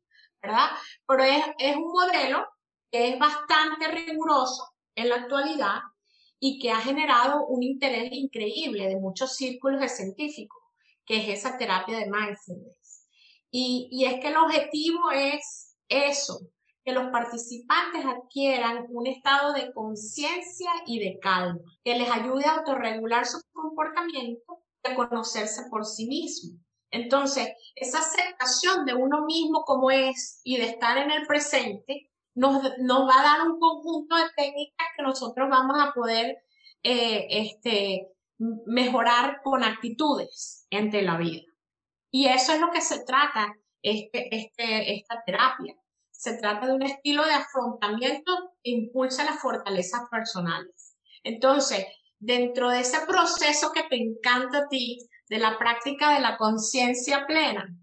¿verdad? 0.42 0.72
Pero 1.08 1.24
es, 1.24 1.44
es 1.60 1.76
un 1.76 1.92
modelo 1.92 2.48
que 2.92 3.10
es 3.10 3.20
bastante 3.20 3.88
riguroso 3.90 4.72
en 4.96 5.10
la 5.10 5.18
actualidad 5.18 5.82
y 6.40 6.58
que 6.58 6.72
ha 6.72 6.82
generado 6.82 7.46
un 7.46 7.62
interés 7.62 8.10
increíble 8.12 8.88
de 8.88 9.00
muchos 9.00 9.36
círculos 9.36 9.80
de 9.80 9.90
científicos, 9.90 10.60
que 11.06 11.18
es 11.18 11.40
esa 11.40 11.60
terapia 11.60 12.00
de 12.00 12.10
mindfulness. 12.10 13.08
Y, 13.52 14.04
es 14.04 14.20
que 14.20 14.30
el 14.30 14.38
objetivo 14.38 15.12
es 15.12 15.76
eso, 15.88 16.40
que 16.84 16.94
los 16.94 17.12
participantes 17.12 18.06
adquieran 18.06 18.86
un 18.90 19.08
estado 19.08 19.54
de 19.54 19.72
conciencia 19.74 20.70
y 20.86 21.00
de 21.00 21.20
calma, 21.20 21.60
que 21.84 21.98
les 21.98 22.10
ayude 22.10 22.46
a 22.46 22.56
autorregular 22.56 23.26
su 23.26 23.40
comportamiento 23.52 24.64
y 24.84 24.92
a 24.92 24.96
conocerse 24.96 25.64
por 25.70 25.86
sí 25.86 26.08
mismo. 26.08 26.60
Entonces, 26.92 27.50
esa 27.76 28.00
aceptación 28.00 28.86
de 28.86 28.96
uno 28.96 29.26
mismo 29.26 29.64
como 29.64 29.92
es 29.92 30.42
y 30.44 30.58
de 30.58 30.66
estar 30.66 30.98
en 30.98 31.12
el 31.12 31.26
presente 31.26 32.12
nos, 32.36 32.64
va 32.64 33.20
a 33.20 33.24
dar 33.24 33.48
un 33.48 33.60
conjunto 33.60 34.16
de 34.16 34.30
técnicas 34.36 34.88
que 34.96 35.04
nosotros 35.04 35.50
vamos 35.50 35.78
a 35.80 35.94
poder 35.94 36.38
eh, 36.84 37.28
este, 37.30 38.08
mejorar 38.66 39.42
con 39.44 39.64
actitudes 39.64 40.66
entre 40.70 41.02
la 41.02 41.18
vida. 41.18 41.44
Y 42.12 42.28
eso 42.28 42.54
es 42.54 42.60
lo 42.60 42.72
que 42.72 42.82
se 42.82 43.06
trata 43.06 43.56
este, 43.82 44.36
este, 44.36 44.96
esta 44.96 45.24
terapia. 45.26 45.76
Se 46.22 46.38
trata 46.38 46.68
de 46.68 46.74
un 46.74 46.84
estilo 46.84 47.26
de 47.26 47.34
afrontamiento 47.34 48.54
que 48.64 48.70
impulsa 48.70 49.26
las 49.26 49.42
fortalezas 49.42 50.02
personales. 50.12 50.96
Entonces, 51.24 51.84
dentro 52.20 52.70
de 52.70 52.82
ese 52.82 53.00
proceso 53.08 53.72
que 53.72 53.82
te 53.90 53.96
encanta 53.96 54.60
a 54.60 54.68
ti, 54.68 55.00
de 55.30 55.40
la 55.40 55.58
práctica 55.58 56.14
de 56.14 56.20
la 56.20 56.38
conciencia 56.38 57.26
plena, 57.26 57.76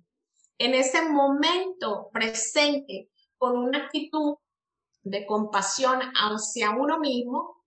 en 0.56 0.74
ese 0.74 1.08
momento 1.08 2.10
presente, 2.12 3.10
con 3.38 3.58
una 3.58 3.86
actitud 3.86 4.36
de 5.02 5.26
compasión 5.26 6.00
hacia 6.00 6.70
uno 6.70 7.00
mismo, 7.00 7.64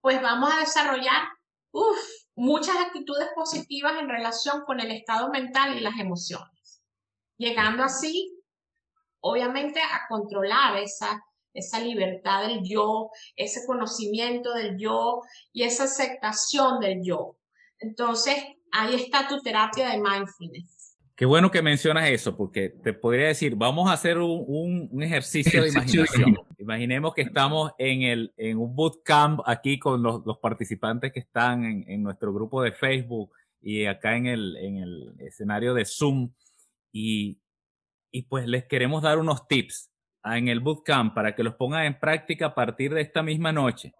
pues 0.00 0.22
vamos 0.22 0.52
a 0.54 0.60
desarrollar 0.60 1.26
muchas 2.36 2.76
actitudes 2.76 3.26
positivas 3.34 3.94
en 3.98 4.08
relación 4.08 4.62
con 4.66 4.78
el 4.78 4.92
estado 4.92 5.30
mental 5.30 5.76
y 5.76 5.80
las 5.80 5.98
emociones, 5.98 6.80
llegando 7.38 7.82
así, 7.82 8.35
obviamente, 9.30 9.80
a 9.80 10.06
controlar 10.08 10.76
esa, 10.78 11.22
esa 11.52 11.80
libertad 11.80 12.46
del 12.46 12.60
yo, 12.62 13.10
ese 13.34 13.66
conocimiento 13.66 14.52
del 14.54 14.78
yo 14.78 15.20
y 15.52 15.64
esa 15.64 15.84
aceptación 15.84 16.80
del 16.80 17.02
yo. 17.02 17.36
Entonces, 17.78 18.36
ahí 18.72 18.94
está 18.94 19.28
tu 19.28 19.40
terapia 19.40 19.90
de 19.90 19.98
mindfulness. 19.98 20.76
Qué 21.16 21.24
bueno 21.24 21.50
que 21.50 21.62
mencionas 21.62 22.10
eso, 22.10 22.36
porque 22.36 22.68
te 22.68 22.92
podría 22.92 23.28
decir, 23.28 23.56
vamos 23.56 23.88
a 23.88 23.94
hacer 23.94 24.18
un, 24.18 24.88
un, 24.90 25.02
ejercicio 25.02 25.62
de 25.62 25.70
imaginación. 25.70 26.36
Imaginemos 26.58 27.14
que 27.14 27.22
estamos 27.22 27.72
en, 27.78 28.02
el, 28.02 28.34
en 28.36 28.58
un 28.58 28.76
bootcamp 28.76 29.40
aquí 29.46 29.78
con 29.78 30.02
los, 30.02 30.26
los 30.26 30.38
participantes 30.38 31.12
que 31.12 31.20
están 31.20 31.64
en, 31.64 31.84
en, 31.88 32.02
nuestro 32.02 32.34
grupo 32.34 32.60
de 32.60 32.72
Facebook 32.72 33.30
y 33.62 33.86
acá 33.86 34.14
en 34.14 34.26
el, 34.26 34.56
en 34.58 34.76
el 34.76 35.14
escenario 35.20 35.72
de 35.72 35.86
Zoom. 35.86 36.32
Y, 36.92 37.38
y 38.16 38.22
pues 38.22 38.46
les 38.46 38.66
queremos 38.66 39.02
dar 39.02 39.18
unos 39.18 39.46
tips 39.46 39.92
en 40.24 40.48
el 40.48 40.60
bootcamp 40.60 41.14
para 41.14 41.34
que 41.34 41.42
los 41.42 41.54
pongan 41.56 41.84
en 41.84 42.00
práctica 42.00 42.46
a 42.46 42.54
partir 42.54 42.94
de 42.94 43.02
esta 43.02 43.22
misma 43.22 43.52
noche. 43.52 43.92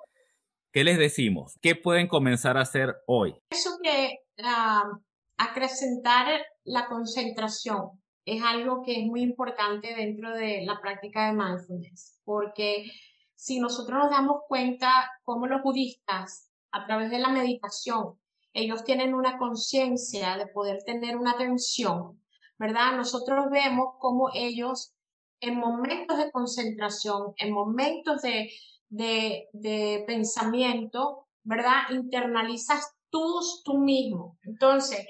¿Qué 0.73 0.85
les 0.85 0.97
decimos? 0.97 1.59
¿Qué 1.61 1.77
pueden 1.77 2.09
comenzar 2.09 2.57
a 2.57 2.63
hacer 2.63 2.95
hoy? 3.07 3.35
Eso 3.51 3.77
que 3.83 4.21
uh, 4.39 4.99
acrecentar 5.37 6.29
la 6.65 6.87
concentración 6.87 8.03
es 8.25 8.43
algo 8.43 8.83
que 8.83 9.03
es 9.03 9.07
muy 9.07 9.21
importante 9.21 9.95
dentro 9.95 10.35
de 10.35 10.65
la 10.65 10.81
práctica 10.81 11.27
de 11.27 11.37
mindfulness, 11.37 12.19
porque 12.25 12.91
si 13.35 13.61
nosotros 13.61 13.99
nos 13.99 14.11
damos 14.11 14.39
cuenta 14.49 15.11
cómo 15.25 15.47
los 15.47 15.61
budistas, 15.63 16.51
a 16.73 16.87
través 16.87 17.11
de 17.11 17.19
la 17.19 17.29
meditación, 17.29 18.19
ellos 18.55 18.83
tienen 18.83 19.13
una 19.13 19.37
conciencia 19.37 20.39
de 20.39 20.47
poder 20.47 20.79
tener 20.87 21.19
una 21.19 21.33
atención, 21.33 22.19
¿verdad? 22.59 22.97
Nosotros 22.97 23.47
vemos 23.51 23.95
cómo 23.99 24.31
ellos 24.35 24.93
en 25.41 25.59
momentos 25.59 26.17
de 26.19 26.31
concentración, 26.31 27.35
en 27.37 27.53
momentos 27.53 28.23
de, 28.23 28.51
de, 28.89 30.05
pensamiento, 30.07 31.27
¿verdad? 31.43 31.91
Internalizas 31.91 32.95
tú, 33.11 33.41
tú 33.65 33.79
mismo. 33.79 34.39
Entonces, 34.43 35.07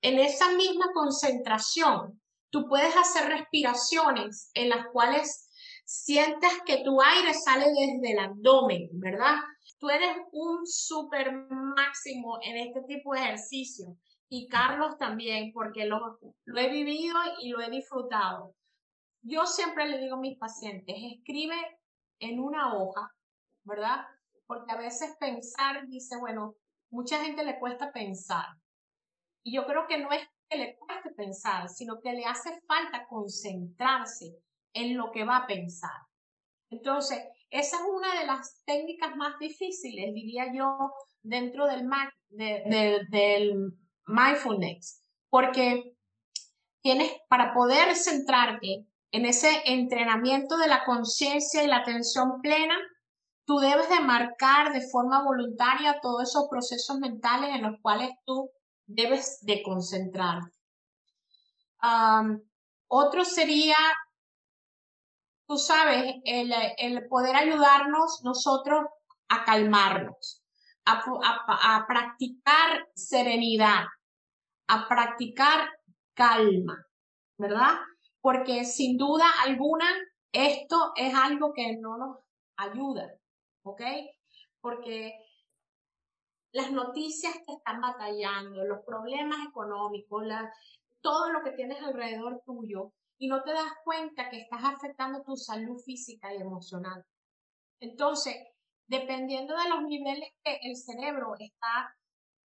en 0.00 0.18
esa 0.18 0.52
misma 0.52 0.86
concentración, 0.94 2.20
tú 2.50 2.66
puedes 2.68 2.96
hacer 2.96 3.28
respiraciones 3.28 4.50
en 4.54 4.70
las 4.70 4.86
cuales 4.88 5.50
sientas 5.84 6.52
que 6.64 6.82
tu 6.84 7.00
aire 7.02 7.34
sale 7.34 7.66
desde 7.66 8.12
el 8.12 8.18
abdomen, 8.18 8.88
¿verdad? 8.92 9.36
Tú 9.78 9.90
eres 9.90 10.16
un 10.32 10.66
super 10.66 11.30
máximo 11.50 12.38
en 12.42 12.56
este 12.56 12.82
tipo 12.82 13.14
de 13.14 13.20
ejercicio 13.20 13.96
y 14.28 14.48
Carlos 14.48 14.98
también, 14.98 15.52
porque 15.52 15.86
lo, 15.86 16.18
lo 16.44 16.60
he 16.60 16.68
vivido 16.68 17.16
y 17.40 17.50
lo 17.50 17.60
he 17.60 17.70
disfrutado. 17.70 18.54
yo 19.22 19.46
siempre 19.46 19.88
le 19.88 19.98
digo 19.98 20.16
a 20.16 20.20
mis 20.20 20.38
pacientes, 20.38 20.96
escribe 20.96 21.56
en 22.20 22.40
una 22.40 22.74
hoja, 22.74 23.12
¿verdad? 23.64 24.06
Porque 24.46 24.72
a 24.72 24.76
veces 24.76 25.16
pensar, 25.18 25.86
dice, 25.88 26.16
bueno, 26.18 26.54
mucha 26.90 27.22
gente 27.22 27.44
le 27.44 27.58
cuesta 27.58 27.92
pensar. 27.92 28.46
Y 29.42 29.54
yo 29.54 29.66
creo 29.66 29.86
que 29.86 29.98
no 29.98 30.10
es 30.12 30.26
que 30.48 30.58
le 30.58 30.76
cueste 30.76 31.10
pensar, 31.10 31.68
sino 31.68 32.00
que 32.00 32.12
le 32.12 32.24
hace 32.24 32.60
falta 32.66 33.06
concentrarse 33.06 34.36
en 34.72 34.96
lo 34.96 35.10
que 35.10 35.24
va 35.24 35.38
a 35.38 35.46
pensar. 35.46 36.00
Entonces, 36.70 37.18
esa 37.50 37.76
es 37.76 37.82
una 37.82 38.20
de 38.20 38.26
las 38.26 38.62
técnicas 38.64 39.16
más 39.16 39.38
difíciles, 39.38 40.12
diría 40.12 40.52
yo, 40.52 40.92
dentro 41.22 41.66
del, 41.66 41.88
del 42.30 43.72
mindfulness, 44.08 45.02
porque 45.30 45.94
tienes 46.82 47.12
para 47.28 47.52
poder 47.54 47.94
centrarte 47.94 48.86
en 49.10 49.26
ese 49.26 49.62
entrenamiento 49.64 50.56
de 50.56 50.68
la 50.68 50.84
conciencia 50.84 51.62
y 51.62 51.66
la 51.66 51.78
atención 51.78 52.40
plena, 52.42 52.76
tú 53.46 53.58
debes 53.58 53.88
de 53.88 54.00
marcar 54.00 54.72
de 54.72 54.86
forma 54.88 55.22
voluntaria 55.22 56.00
todos 56.00 56.28
esos 56.28 56.48
procesos 56.50 56.98
mentales 56.98 57.54
en 57.54 57.62
los 57.62 57.80
cuales 57.80 58.10
tú 58.26 58.50
debes 58.86 59.38
de 59.42 59.62
concentrarte. 59.62 60.52
otro 62.88 63.24
sería, 63.24 63.76
tú 65.46 65.56
sabes, 65.56 66.16
el, 66.24 66.52
el, 66.76 67.08
poder 67.08 67.36
ayudarnos 67.36 68.20
nosotros 68.22 68.84
a 69.28 69.44
calmarnos, 69.44 70.42
a, 70.84 71.00
a 71.76 71.86
practicar 71.86 72.86
serenidad, 72.94 73.84
a 74.68 74.86
practicar 74.88 75.68
calma, 76.14 76.86
¿verdad? 77.38 77.78
Porque 78.20 78.64
sin 78.64 78.96
duda 78.96 79.24
alguna 79.44 79.86
esto 80.32 80.92
es 80.94 81.14
algo 81.14 81.52
que 81.52 81.76
no 81.76 81.96
nos 81.96 82.18
ayuda, 82.56 83.12
¿ok? 83.62 83.82
Porque 84.60 85.18
las 86.52 86.70
noticias 86.70 87.34
te 87.46 87.52
están 87.52 87.80
batallando, 87.80 88.64
los 88.64 88.84
problemas 88.84 89.46
económicos, 89.46 90.24
todo 91.00 91.30
lo 91.30 91.42
que 91.42 91.52
tienes 91.52 91.82
alrededor 91.82 92.42
tuyo 92.44 92.92
y 93.18 93.28
no 93.28 93.42
te 93.42 93.52
das 93.52 93.72
cuenta 93.84 94.28
que 94.28 94.40
estás 94.40 94.64
afectando 94.64 95.22
tu 95.22 95.36
salud 95.36 95.78
física 95.80 96.34
y 96.34 96.38
emocional. 96.38 97.04
Entonces, 97.80 98.36
dependiendo 98.86 99.56
de 99.56 99.68
los 99.68 99.82
niveles 99.82 100.30
que 100.44 100.58
el 100.62 100.76
cerebro 100.76 101.34
está 101.38 101.94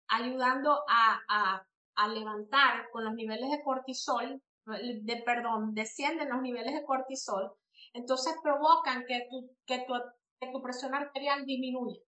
ayudando 0.08 0.84
a 0.88 1.66
levantar 2.08 2.90
con 2.92 3.06
los 3.06 3.14
niveles 3.14 3.50
de 3.52 3.64
cortisol, 3.64 4.42
de, 4.66 5.24
perdón, 5.26 5.74
descienden 5.74 6.30
los 6.30 6.42
niveles 6.42 6.74
de 6.74 6.86
cortisol, 6.86 7.52
entonces 7.94 8.34
provocan 8.42 9.06
que 9.08 9.28
tu, 9.30 9.56
que 9.66 9.86
tu, 9.86 9.94
que 10.40 10.52
tu 10.52 10.62
presión 10.62 10.94
arterial 10.96 11.46
disminuya. 11.46 12.00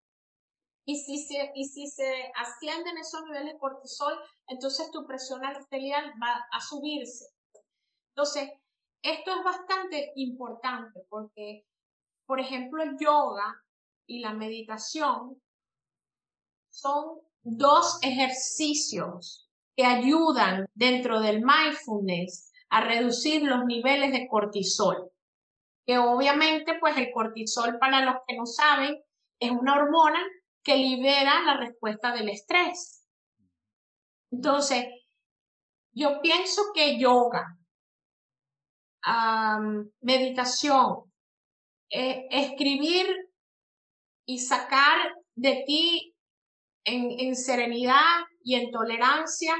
Y 0.85 0.97
si, 0.97 1.17
se, 1.25 1.51
y 1.55 1.65
si 1.65 1.87
se 1.87 2.31
ascienden 2.35 2.97
esos 2.97 3.23
niveles 3.23 3.53
de 3.53 3.59
cortisol, 3.59 4.13
entonces 4.47 4.91
tu 4.91 5.05
presión 5.05 5.43
arterial 5.45 6.13
va 6.21 6.45
a 6.51 6.59
subirse. 6.59 7.25
Entonces, 8.09 8.51
esto 9.01 9.31
es 9.31 9.43
bastante 9.43 10.11
importante 10.15 11.05
porque, 11.09 11.65
por 12.25 12.39
ejemplo, 12.39 12.83
el 12.83 12.97
yoga 12.97 13.63
y 14.05 14.19
la 14.19 14.33
meditación 14.33 15.41
son 16.69 17.21
dos 17.43 17.99
ejercicios 18.01 19.42
que 19.75 19.85
ayudan 19.85 20.67
dentro 20.73 21.19
del 21.19 21.41
mindfulness 21.41 22.51
a 22.69 22.81
reducir 22.81 23.43
los 23.43 23.65
niveles 23.65 24.11
de 24.11 24.27
cortisol. 24.27 25.11
Que 25.85 25.97
obviamente, 25.97 26.77
pues 26.79 26.97
el 26.97 27.11
cortisol, 27.11 27.77
para 27.79 28.05
los 28.05 28.15
que 28.27 28.35
no 28.35 28.45
saben, 28.45 28.97
es 29.39 29.51
una 29.51 29.75
hormona 29.75 30.19
que 30.63 30.77
libera 30.77 31.41
la 31.43 31.57
respuesta 31.57 32.13
del 32.13 32.29
estrés. 32.29 33.05
Entonces, 34.31 34.85
yo 35.91 36.21
pienso 36.21 36.61
que 36.73 36.97
yoga, 36.97 37.57
meditación, 39.99 41.11
eh, 41.89 42.25
escribir 42.31 43.05
y 44.25 44.39
sacar 44.39 45.13
de 45.35 45.63
ti 45.67 46.15
en 46.85 47.35
serenidad 47.35 48.23
y 48.43 48.55
en 48.55 48.71
tolerancia 48.71 49.53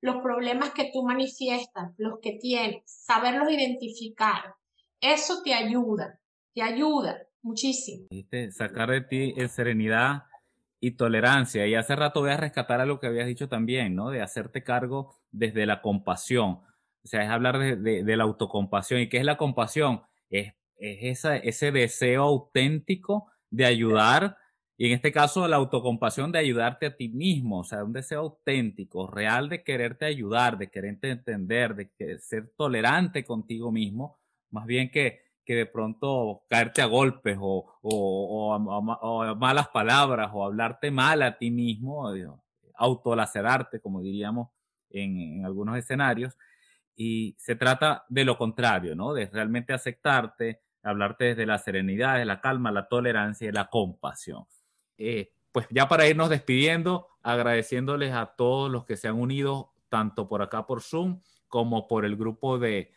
los 0.00 0.16
problemas 0.22 0.70
que 0.70 0.90
tú 0.92 1.02
manifiestas, 1.02 1.92
los 1.98 2.20
que 2.20 2.38
tienes, 2.40 2.82
saberlos 2.86 3.50
identificar. 3.50 4.54
Eso 5.00 5.42
te 5.42 5.54
ayuda, 5.54 6.18
te 6.54 6.62
ayuda 6.62 7.18
muchísimo. 7.42 8.08
Sacar 8.50 8.90
de 8.90 9.00
ti 9.02 9.34
en 9.36 9.48
serenidad 9.48 10.24
y 10.80 10.92
tolerancia. 10.92 11.66
Y 11.66 11.74
hace 11.74 11.96
rato 11.96 12.20
voy 12.20 12.30
a 12.30 12.36
rescatar 12.36 12.80
a 12.80 12.86
lo 12.86 12.98
que 12.98 13.06
habías 13.06 13.26
dicho 13.26 13.48
también, 13.48 13.94
¿no? 13.94 14.10
De 14.10 14.22
hacerte 14.22 14.64
cargo 14.64 15.14
desde 15.30 15.66
la 15.66 15.82
compasión. 15.82 16.60
O 17.02 17.06
sea, 17.06 17.22
es 17.22 17.30
hablar 17.30 17.58
de, 17.58 18.16
la 18.16 18.24
autocompasión. 18.24 19.00
¿Y 19.00 19.08
qué 19.08 19.18
es 19.18 19.24
la 19.24 19.36
compasión? 19.36 20.02
Es, 20.30 20.54
es 20.76 21.24
ese 21.24 21.72
deseo 21.72 22.22
auténtico 22.22 23.30
de 23.50 23.66
ayudar 23.66 24.36
y 24.80 24.86
en 24.86 24.92
este 24.92 25.12
caso, 25.12 25.46
la 25.46 25.56
autocompasión 25.56 26.32
de 26.32 26.38
ayudarte 26.38 26.86
a 26.86 26.96
ti 26.96 27.10
mismo, 27.10 27.58
o 27.58 27.64
sea, 27.64 27.84
un 27.84 27.92
deseo 27.92 28.20
auténtico, 28.20 29.06
real 29.06 29.50
de 29.50 29.62
quererte 29.62 30.06
ayudar, 30.06 30.56
de 30.56 30.70
quererte 30.70 31.10
entender, 31.10 31.74
de 31.74 32.18
ser 32.18 32.50
tolerante 32.56 33.22
contigo 33.22 33.70
mismo, 33.70 34.18
más 34.48 34.64
bien 34.64 34.90
que, 34.90 35.20
que 35.44 35.54
de 35.54 35.66
pronto 35.66 36.44
caerte 36.48 36.80
a 36.80 36.86
golpes 36.86 37.36
o, 37.38 37.78
o, 37.82 39.36
malas 39.36 39.68
palabras 39.68 40.30
o 40.32 40.46
hablarte 40.46 40.90
mal 40.90 41.20
a 41.24 41.36
ti 41.36 41.50
mismo, 41.50 42.10
autolacerarte, 42.74 43.80
como 43.80 44.00
diríamos 44.00 44.48
en, 44.88 45.20
en 45.20 45.44
algunos 45.44 45.76
escenarios. 45.76 46.38
Y 46.96 47.36
se 47.38 47.54
trata 47.54 48.06
de 48.08 48.24
lo 48.24 48.38
contrario, 48.38 48.96
¿no? 48.96 49.12
De 49.12 49.26
realmente 49.26 49.74
aceptarte, 49.74 50.62
hablarte 50.82 51.26
desde 51.26 51.44
la 51.44 51.58
serenidad, 51.58 52.16
de 52.16 52.24
la 52.24 52.40
calma, 52.40 52.72
la 52.72 52.88
tolerancia 52.88 53.46
y 53.46 53.52
la 53.52 53.66
compasión. 53.68 54.46
Eh, 55.00 55.32
pues 55.50 55.66
ya 55.70 55.88
para 55.88 56.06
irnos 56.06 56.28
despidiendo, 56.28 57.08
agradeciéndoles 57.22 58.12
a 58.12 58.26
todos 58.26 58.70
los 58.70 58.84
que 58.84 58.96
se 58.96 59.08
han 59.08 59.18
unido, 59.18 59.72
tanto 59.88 60.28
por 60.28 60.42
acá 60.42 60.66
por 60.66 60.82
Zoom 60.82 61.20
como 61.48 61.88
por 61.88 62.04
el 62.04 62.16
grupo 62.16 62.58
de, 62.58 62.92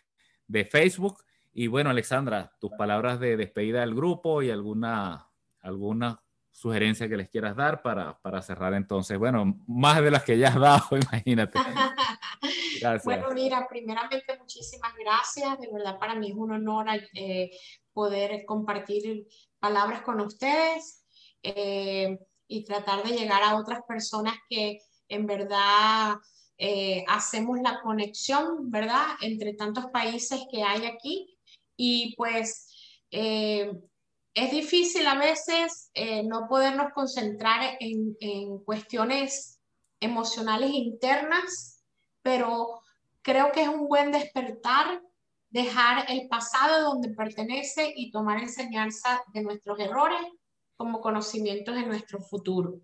de 0.48 0.66
Facebook. 0.66 1.24
Y 1.54 1.68
bueno, 1.68 1.90
Alexandra, 1.90 2.56
tus 2.60 2.72
palabras 2.72 3.20
de 3.20 3.38
despedida 3.38 3.80
del 3.80 3.96
grupo 3.96 4.42
y 4.42 4.52
alguna, 4.52 5.30
alguna 5.62 6.22
sugerencia 6.52 7.08
que 7.08 7.18
les 7.18 7.30
quieras 7.30 7.56
dar 7.56 7.82
para, 7.82 8.20
para 8.20 8.42
cerrar 8.42 8.74
entonces. 8.74 9.18
Bueno, 9.18 9.64
más 9.66 10.02
de 10.04 10.12
las 10.12 10.24
que 10.24 10.38
ya 10.38 10.50
has 10.50 10.60
dado, 10.60 10.84
imagínate. 11.10 11.58
Gracias. 12.82 13.06
Bueno, 13.06 13.30
mira, 13.34 13.66
primeramente 13.70 14.38
muchísimas 14.38 14.94
gracias. 14.98 15.58
De 15.62 15.70
verdad, 15.72 15.98
para 16.00 16.16
mí 16.16 16.32
es 16.32 16.36
un 16.36 16.52
honor 16.52 16.88
eh, 17.14 17.52
poder 17.94 18.44
compartir 18.46 19.26
palabras 19.60 20.02
con 20.02 20.20
ustedes. 20.20 21.03
Eh, 21.44 22.18
y 22.48 22.64
tratar 22.64 23.04
de 23.04 23.18
llegar 23.18 23.44
a 23.44 23.58
otras 23.58 23.82
personas 23.88 24.36
que 24.50 24.80
en 25.10 25.26
verdad 25.26 26.16
eh, 26.58 27.04
hacemos 27.08 27.60
la 27.60 27.82
conexión, 27.82 28.70
¿verdad?, 28.70 29.06
entre 29.22 29.54
tantos 29.54 29.88
países 29.88 30.42
que 30.52 30.64
hay 30.64 30.86
aquí. 30.86 31.38
Y 31.76 32.16
pues 32.16 33.02
eh, 33.12 33.72
es 34.34 34.52
difícil 34.52 35.06
a 35.08 35.16
veces 35.16 35.92
no 36.26 36.48
podernos 36.48 36.92
concentrar 36.94 37.78
en, 37.80 38.16
en 38.20 38.60
cuestiones 38.60 39.60
emocionales 40.00 40.72
internas, 40.72 41.84
pero 42.22 42.82
creo 43.22 43.52
que 43.52 43.64
es 43.64 43.68
un 43.68 43.88
buen 43.88 44.12
despertar 44.12 45.02
dejar 45.50 46.06
el 46.10 46.28
pasado 46.28 46.84
donde 46.84 47.10
pertenece 47.10 47.94
y 47.96 48.12
tomar 48.12 48.40
enseñanza 48.40 49.24
de 49.34 49.44
nuestros 49.44 49.80
errores 49.80 50.20
como 50.76 51.02
conocimientos 51.02 51.76
de 51.76 51.86
nuestro 51.86 52.20
futuro. 52.20 52.82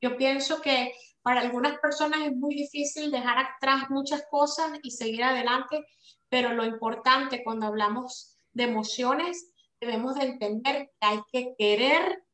Yo 0.00 0.16
pienso 0.16 0.60
que 0.60 0.92
para 1.22 1.40
algunas 1.40 1.78
personas 1.78 2.20
es 2.20 2.34
muy 2.34 2.54
difícil 2.54 3.10
dejar 3.10 3.38
atrás 3.38 3.90
muchas 3.90 4.24
cosas 4.30 4.78
y 4.82 4.90
seguir 4.90 5.24
adelante, 5.24 5.86
pero 6.28 6.52
lo 6.52 6.64
importante 6.64 7.42
cuando 7.44 7.66
hablamos 7.66 8.36
de 8.52 8.64
emociones, 8.64 9.52
debemos 9.80 10.14
de 10.14 10.24
entender 10.24 10.90
que 11.00 11.06
hay 11.06 11.20
que 11.32 11.54
querer 11.58 12.24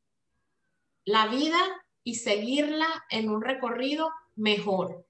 la 1.05 1.27
vida 1.27 1.59
y 2.03 2.15
seguirla 2.15 2.87
en 3.09 3.29
un 3.29 3.41
recorrido 3.41 4.11
mejor. 4.35 5.05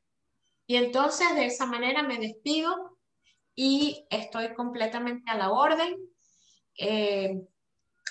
Y 0.68 0.78
entonces 0.78 1.36
de 1.36 1.46
esa 1.46 1.66
manera 1.66 2.04
me 2.04 2.18
despido 2.18 2.98
y 3.56 4.06
estoy 4.10 4.54
completamente 4.54 5.30
a 5.30 5.38
la 5.38 5.52
orden. 5.52 5.96
Eh, 6.78 7.42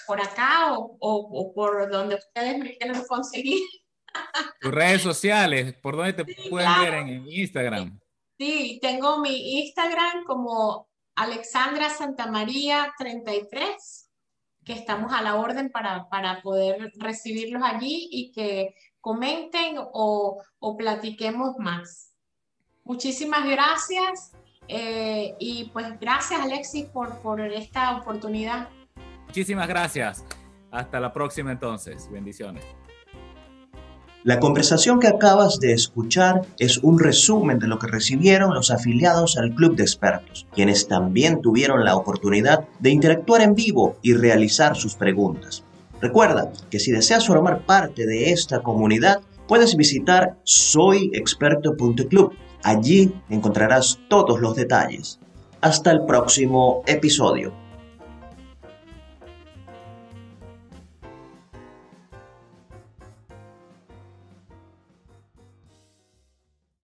por 0.07 0.21
acá 0.21 0.77
o, 0.79 1.53
por 1.55 1.91
donde 1.91 2.17
ustedes 2.17 2.59
me 2.59 2.77
quieran 2.77 3.05
conseguir. 3.07 3.61
Tus 4.61 4.73
redes 4.73 5.03
sociales, 5.03 5.75
¿por 5.83 5.97
dónde 5.97 6.13
te 6.13 6.25
pueden 6.49 6.71
ver 6.81 6.95
en 6.95 7.29
Instagram? 7.29 8.01
Sí, 8.39 8.79
tengo 8.81 9.19
mi 9.19 9.61
Instagram 9.61 10.25
como 10.25 10.89
Alexandra 11.17 11.91
Santamaría 11.91 12.93
33, 12.99 14.11
que 14.65 14.73
estamos 14.73 15.13
a 15.13 15.23
la 15.23 15.37
orden 15.37 15.71
para, 15.71 16.09
para 16.09 16.43
poder 16.43 16.93
recibirlos 16.97 17.63
allí 17.63 18.09
y 18.11 18.33
que 18.33 18.75
comenten 19.01 19.77
o, 19.79 20.43
o 20.59 20.77
platiquemos 20.77 21.57
más. 21.59 22.13
Muchísimas 22.85 23.49
gracias 23.49 24.33
eh, 24.69 25.35
y 25.39 25.71
pues 25.73 25.99
gracias 26.01 26.41
Alexis 26.41 26.87
por, 26.87 27.21
por 27.21 27.41
esta 27.41 27.97
oportunidad. 27.97 28.69
Muchísimas 29.35 29.67
gracias. 29.67 30.25
Hasta 30.71 31.01
la 31.01 31.13
próxima 31.13 31.51
entonces. 31.51 32.09
Bendiciones. 32.09 32.63
La 34.23 34.39
conversación 34.39 35.01
que 35.01 35.09
acabas 35.09 35.59
de 35.59 35.73
escuchar 35.73 36.43
es 36.61 36.79
un 36.79 37.01
resumen 37.01 37.59
de 37.59 37.67
lo 37.67 37.81
que 37.81 37.89
recibieron 37.89 38.55
los 38.55 38.71
afiliados 38.71 39.37
al 39.37 39.53
Club 39.53 39.75
de 39.75 39.83
Expertos, 39.83 40.47
quienes 40.53 40.87
también 40.87 41.43
tuvieron 41.43 41.85
la 41.85 41.97
oportunidad 41.97 42.69
de 42.79 42.91
interactuar 42.91 43.41
en 43.41 43.57
vivo 43.57 43.97
y 44.03 44.15
realizar 44.15 44.77
sus 44.77 44.95
preguntas. 44.95 45.65
Recuerda 46.01 46.53
que 46.71 46.79
si 46.79 46.93
deseas 46.93 47.27
formar 47.27 47.67
parte 47.67 48.07
de 48.07 48.31
esta 48.31 48.61
comunidad, 48.61 49.21
puedes 49.49 49.77
visitar 49.77 50.39
soyexperto.club. 50.45 52.35
Allí 52.63 53.13
encontrarás 53.29 53.99
todos 54.09 54.41
los 54.41 54.55
detalles. 54.55 55.19
Hasta 55.61 55.91
el 55.91 56.05
próximo 56.05 56.85
episodio. 56.87 57.64